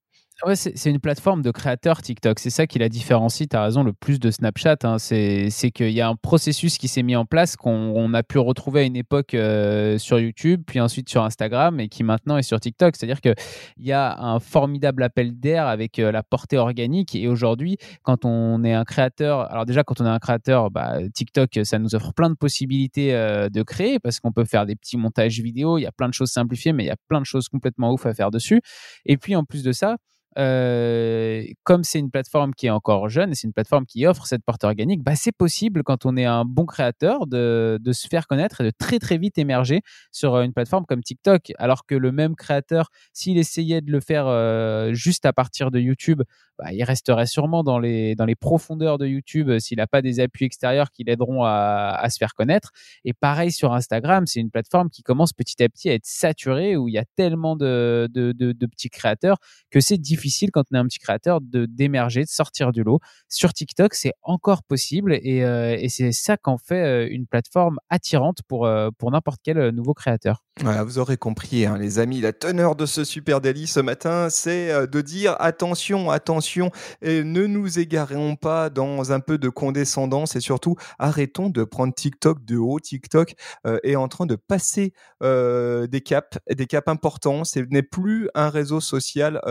Ouais, 0.42 0.56
c'est 0.58 0.90
une 0.90 1.00
plateforme 1.00 1.42
de 1.42 1.52
créateurs 1.52 2.02
TikTok. 2.02 2.40
C'est 2.40 2.50
ça 2.50 2.68
qui 2.68 2.78
la 2.78 2.90
différencie, 2.90 3.48
tu 3.48 3.56
as 3.56 3.64
raison, 3.64 3.84
le 3.84 3.94
plus 3.94 4.20
de 4.20 4.30
Snapchat. 4.30 4.78
Hein. 4.84 4.98
C'est 4.98 5.72
qu'il 5.74 5.92
y 5.92 6.02
a 6.02 6.08
un 6.10 6.16
processus 6.16 6.78
qui 6.78 6.90
s'est 6.90 7.04
mis 7.04 7.16
en 7.16 7.26
place 7.26 7.56
qu'on 7.56 8.14
a 8.14 8.24
pu 8.24 8.40
retrouver 8.40 8.82
à 8.82 8.84
une 8.84 8.98
époque 8.98 9.36
euh, 9.36 9.98
sur 9.98 10.20
YouTube, 10.20 10.64
puis 10.66 10.82
ensuite 10.82 11.08
sur 11.08 11.24
Instagram 11.24 11.80
et 11.80 11.88
qui 11.88 12.04
maintenant 12.04 12.38
est 12.38 12.44
sur 12.44 12.60
TikTok. 12.60 12.96
C'est-à-dire 12.98 13.22
qu'il 13.22 13.36
y 13.78 13.94
a 13.94 14.20
un 14.20 14.40
formidable 14.40 15.04
appel 15.04 15.40
d'air 15.40 15.68
avec 15.68 16.00
euh, 16.00 16.12
la 16.12 16.24
portée 16.24 16.58
organique. 16.58 17.16
Et 17.16 17.28
aujourd'hui, 17.30 17.78
quand 18.02 18.26
on 18.26 18.66
est 18.66 18.74
un 18.74 18.84
créateur, 18.84 19.50
alors 19.50 19.66
déjà, 19.66 19.84
quand 19.84 20.02
on 20.02 20.06
est 20.06 20.10
un 20.10 20.20
créateur, 20.20 20.72
bah, 20.72 20.98
TikTok, 21.14 21.60
ça 21.64 21.80
nous 21.80 21.96
offre 21.96 22.12
plein 22.12 22.30
de 22.30 22.36
possibilités 22.36 23.14
euh, 23.14 23.50
de 23.50 23.64
créer 23.64 24.00
parce 24.00 24.20
qu'on 24.20 24.34
peut 24.34 24.46
faire 24.46 24.66
des 24.66 24.76
petits 24.76 24.98
montages 24.98 25.40
vidéo. 25.40 25.78
Il 25.78 25.84
y 25.84 25.88
a 25.88 25.94
plein 25.94 26.10
de 26.10 26.14
choses 26.14 26.32
simplifiées, 26.32 26.74
mais 26.74 26.84
il 26.84 26.88
y 26.88 26.92
a 26.92 26.98
plein 27.08 27.22
de 27.22 27.26
choses 27.26 27.48
complètement 27.48 27.94
ouf 27.94 28.06
à 28.08 28.14
faire 28.14 28.32
dessus. 28.32 28.62
Et 29.06 29.16
puis, 29.16 29.36
en 29.36 29.46
plus 29.46 29.64
de 29.64 29.72
ça, 29.72 29.98
euh, 30.38 31.44
comme 31.64 31.84
c'est 31.84 32.00
une 32.00 32.10
plateforme 32.10 32.54
qui 32.54 32.68
est 32.68 32.72
encore 32.72 33.10
jeune 33.10 33.32
et 33.32 33.36
c'est 33.36 33.48
une 33.48 33.54
plateforme 33.54 33.86
qui 33.86 34.06
offre 34.08 34.26
cette 34.26 34.44
porte 34.44 34.64
organique, 34.64 35.04
bah, 35.04 35.16
c'est 35.16 35.32
possible 35.32 35.84
quand 35.84 36.06
on 36.06 36.18
est 36.18 36.26
un 36.26 36.44
bon 36.46 36.66
créateur 36.66 37.28
de, 37.28 37.80
se 37.92 38.08
faire 38.08 38.26
connaître 38.26 38.62
et 38.62 38.64
de 38.64 38.72
très 38.72 38.98
très 38.98 39.18
vite 39.18 39.38
émerger 39.38 39.82
sur 40.12 40.34
euh, 40.34 40.44
une 40.44 40.54
plateforme 40.54 40.86
comme 40.86 41.04
TikTok. 41.04 41.52
Alors 41.58 41.86
que 41.86 41.96
le 41.96 42.12
même 42.12 42.36
créateur, 42.36 42.90
s'il 43.14 43.38
essayait 43.38 43.82
de 43.82 43.92
le 43.92 44.00
faire 44.00 44.26
euh, 44.28 44.94
juste 44.94 45.26
à 45.26 45.34
partir 45.34 45.70
de 45.70 45.80
YouTube, 45.80 46.24
bah, 46.58 46.74
il 46.74 46.84
resterait 46.84 47.28
sûrement 47.28 47.64
dans 47.64 47.80
les, 47.80 48.16
dans 48.16 48.26
les 48.26 48.36
profondeurs 48.36 48.98
de 48.98 49.06
YouTube 49.06 49.60
s'il 49.60 49.78
n'a 49.78 49.88
pas 49.88 50.02
des 50.02 50.20
appuis 50.20 50.46
extérieurs 50.46 50.92
qui 50.92 51.04
l'aideront 51.04 51.44
à, 51.44 52.08
se 52.10 52.18
faire 52.18 52.34
connaître. 52.34 52.72
Et 53.06 53.14
pareil 53.14 53.52
sur 53.52 53.74
Instagram, 53.74 54.26
c'est 54.28 54.40
une 54.40 54.52
plateforme 54.52 54.90
qui 54.90 55.04
commence 55.04 55.34
petit 55.34 55.62
à 55.64 55.70
petit 55.70 55.90
à 55.90 55.94
être 55.94 56.06
saturée 56.06 56.76
où 56.76 56.88
il 56.88 56.94
y 56.94 56.98
a 56.98 57.06
tellement 57.16 57.56
de, 57.56 58.08
de, 58.12 58.32
de 58.34 58.66
petits 58.66 58.90
créateurs 58.90 59.38
que 59.72 59.80
c'est 59.80 59.98
difficile 59.98 60.23
difficile 60.24 60.52
quand 60.52 60.64
on 60.72 60.76
est 60.76 60.80
un 60.80 60.86
petit 60.86 61.00
créateur 61.00 61.42
de 61.42 61.66
d'émerger, 61.66 62.22
de 62.22 62.30
sortir 62.30 62.72
du 62.72 62.84
lot. 62.84 63.00
Sur 63.28 63.54
TikTok, 63.54 63.94
c'est 63.94 64.14
encore 64.22 64.64
possible 64.64 65.14
et, 65.22 65.44
euh, 65.44 65.78
c'est 65.90 66.12
ça 66.14 66.38
qu'en 66.38 66.58
fait 66.58 66.84
euh, 66.84 67.08
une 67.10 67.28
plateforme 67.28 67.78
attirante 67.90 68.40
pour, 68.48 68.66
euh, 68.66 68.90
pour 68.98 69.12
n'importe 69.12 69.42
quel 69.44 69.70
nouveau 69.70 69.94
créateur. 69.94 70.44
Voilà, 70.62 70.84
vous 70.84 71.00
aurez 71.00 71.18
compris, 71.18 71.66
hein, 71.66 71.78
les 71.78 72.00
amis, 72.00 72.22
la 72.22 72.32
teneur 72.32 72.76
de 72.76 72.86
ce 72.86 73.04
super 73.04 73.42
délit 73.42 73.68
ce 73.68 73.80
matin, 73.80 74.30
c'est 74.30 74.88
de 74.88 75.02
dire 75.02 75.36
attention, 75.40 76.12
attention, 76.12 76.70
et 77.02 77.24
ne 77.24 77.48
nous 77.48 77.80
égarons 77.80 78.36
pas 78.36 78.70
dans 78.70 79.12
un 79.12 79.20
peu 79.20 79.40
de 79.40 79.50
condescendance 79.50 80.36
et 80.36 80.40
surtout 80.42 80.76
arrêtons 81.00 81.50
de 81.50 81.64
prendre 81.64 81.94
TikTok 81.94 82.46
de 82.46 82.58
haut. 82.58 82.80
TikTok 82.80 83.34
est 83.66 83.96
en 83.96 84.08
train 84.08 84.28
de 84.28 84.36
passer 84.36 84.94
des 85.22 86.02
caps, 86.06 86.38
des 86.48 86.68
caps 86.68 86.88
importants. 86.88 87.44
Ce 87.46 87.60
n'est 87.60 87.82
plus 87.82 88.30
un 88.36 88.50
réseau 88.50 88.80
social 88.80 89.42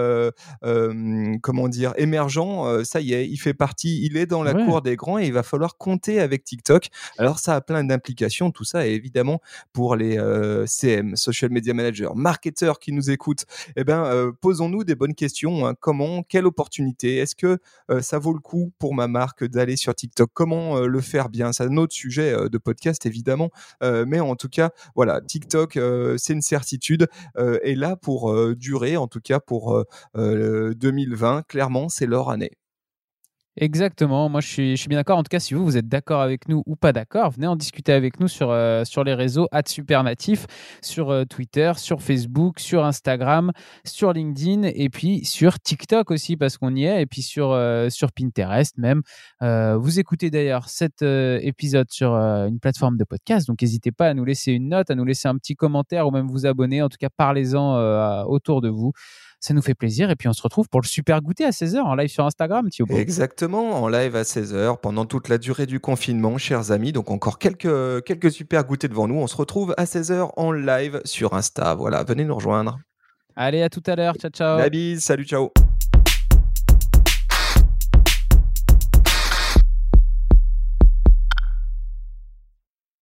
comment 1.43 1.69
dire, 1.69 1.93
émergent, 1.97 2.85
ça 2.85 3.01
y 3.01 3.13
est, 3.13 3.29
il 3.29 3.37
fait 3.37 3.55
partie, 3.55 4.05
il 4.05 4.17
est 4.17 4.27
dans 4.27 4.43
la 4.43 4.55
cour 4.55 4.83
des 4.83 4.97
grands 4.97 5.19
et 5.19 5.27
il 5.27 5.33
va 5.33 5.43
falloir 5.43 5.77
compter 5.77 6.21
avec 6.21 6.45
TikTok. 6.45 6.89
Alors 7.19 7.39
ça 7.39 7.57
a 7.57 7.61
plein 7.61 7.85
d'implications, 7.85 8.51
tout 8.51 8.65
ça, 8.65 8.87
et 8.87 8.93
évidemment 8.93 9.41
pour 9.73 9.97
les 9.97 10.19
CM, 10.67 11.17
social 11.17 11.51
media 11.51 11.75
managers, 11.75 12.09
marketeurs 12.15 12.79
qui 12.79 12.93
nous 12.93 13.11
écoutent, 13.11 13.45
eh 13.77 13.85
ben 13.85 14.33
posons-nous 14.41 14.85
des 14.85 14.95
bonnes 14.95 15.15
questions. 15.15 15.67
Hein. 15.67 15.75
Comment, 15.81 16.23
quelle 16.23 16.47
opportunité? 16.47 17.17
Est-ce 17.17 17.35
que 17.35 17.59
ça 18.01 18.19
vaut 18.19 18.33
le 18.33 18.41
coup 18.41 18.73
pour 18.79 18.95
ma 18.95 19.09
marque 19.09 19.45
d'aller 19.45 19.77
sur 19.77 19.95
TikTok? 19.95 20.31
Comment 20.33 20.81
le 20.81 21.01
faire 21.01 21.29
bien? 21.29 21.53
C'est 21.53 21.65
un 21.65 21.77
autre 21.77 21.95
sujet 21.95 22.35
de 22.49 22.59
podcast 22.59 23.05
évidemment, 23.07 23.51
mais 23.83 24.21
en 24.21 24.37
tout 24.37 24.49
cas, 24.49 24.71
voilà, 24.95 25.21
TikTok, 25.21 25.79
c'est 26.17 26.33
une 26.33 26.43
certitude, 26.43 27.09
et 27.63 27.75
là 27.75 27.97
pour 27.97 28.55
durer, 28.55 28.97
en 28.97 29.09
tout 29.09 29.21
cas 29.21 29.41
pour 29.41 29.85
2020, 30.75 31.43
clairement, 31.49 31.89
c'est 31.89 32.07
leur 32.07 32.31
année. 32.31 32.53
Exactement, 33.59 34.31
moi 34.31 34.41
je 34.41 34.47
suis, 34.49 34.89
bien 34.89 34.97
d'accord. 34.99 35.19
En 35.19 35.23
tout 35.23 35.29
cas, 35.29 35.39
si 35.39 35.53
vous, 35.53 35.63
vous 35.63 35.77
êtes 35.77 35.87
d'accord 35.87 36.23
avec 36.23 36.49
nous 36.49 36.63
ou 36.65 36.75
pas 36.75 36.95
d'accord, 36.95 37.33
venez 37.33 37.47
en 37.47 37.55
discuter 37.55 37.93
avec 37.93 38.19
nous 38.19 38.27
sur, 38.27 38.51
euh, 38.51 38.85
sur 38.85 39.05
les 39.05 39.13
réseaux 39.13 39.47
Supernatif, 39.67 40.47
sur 40.83 41.11
euh, 41.11 41.25
Twitter, 41.25 41.73
sur 41.77 42.01
Facebook, 42.01 42.61
sur 42.61 42.83
Instagram, 42.83 43.53
sur 43.85 44.15
LinkedIn 44.15 44.63
et 44.63 44.89
puis 44.89 45.27
sur 45.27 45.61
TikTok 45.61 46.11
aussi 46.11 46.39
parce 46.39 46.57
qu'on 46.57 46.75
y 46.75 46.85
est 46.85 47.03
et 47.03 47.07
puis 47.07 47.21
sur, 47.21 47.53
euh, 47.53 47.91
sur 47.91 48.11
Pinterest 48.13 48.79
même. 48.79 49.03
vous 49.43 50.01
écoutez 50.01 50.31
d'ailleurs 50.31 50.71
cet 50.71 51.03
épisode 51.03 51.91
sur 51.91 52.15
une 52.15 52.59
plateforme 52.59 52.97
de 52.97 53.05
podcast, 53.05 53.47
donc 53.49 53.61
n'hésitez 53.61 53.93
pas 53.93 54.09
à 54.09 54.15
nous 54.15 54.25
laisser 54.25 54.53
une 54.53 54.71
note, 54.71 54.91
à 54.91 54.95
nous 54.95 55.05
laisser 55.05 55.29
un 55.29 55.37
petit 55.37 55.57
commentaire 55.57 56.07
ou 56.07 56.11
même 56.11 56.27
vous 56.27 56.47
abonner. 56.47 56.81
En 56.81 56.89
tout 56.89 56.99
cas, 56.99 57.11
parlez-en 57.15 58.25
autour 58.25 58.63
de 58.63 58.71
vous. 58.71 58.93
Ça 59.45 59.55
nous 59.55 59.61
fait 59.61 59.75
plaisir. 59.75 60.09
Et 60.09 60.15
puis, 60.15 60.29
on 60.29 60.33
se 60.33 60.41
retrouve 60.41 60.69
pour 60.69 60.81
le 60.81 60.87
super 60.87 61.21
goûter 61.21 61.45
à 61.45 61.51
16h 61.51 61.81
en 61.81 61.97
live 61.97 62.09
sur 62.09 62.25
Instagram, 62.25 62.71
Thiobo. 62.71 62.97
Exactement, 62.97 63.83
en 63.83 63.89
live 63.89 64.15
à 64.15 64.23
16h 64.23 64.79
pendant 64.81 65.05
toute 65.05 65.29
la 65.29 65.37
durée 65.37 65.67
du 65.67 65.81
confinement, 65.81 66.39
chers 66.39 66.71
amis. 66.71 66.93
Donc, 66.93 67.11
encore 67.11 67.41
quelques, 67.41 68.05
quelques 68.05 68.31
super 68.31 68.65
goûters 68.65 68.89
devant 68.89 69.09
nous. 69.09 69.17
On 69.17 69.27
se 69.27 69.37
retrouve 69.37 69.75
à 69.77 69.85
16h 69.85 70.31
en 70.37 70.53
live 70.53 71.01
sur 71.05 71.35
Insta. 71.35 71.75
Voilà, 71.75 72.05
venez 72.05 72.25
nous 72.25 72.37
rejoindre. 72.37 72.79
Allez, 73.35 73.63
à 73.63 73.69
tout 73.69 73.83
à 73.87 73.97
l'heure. 73.97 74.15
Ciao, 74.15 74.31
ciao. 74.31 74.59
La 74.59 74.71
bise. 74.71 75.03
Salut, 75.03 75.25
ciao. 75.25 75.51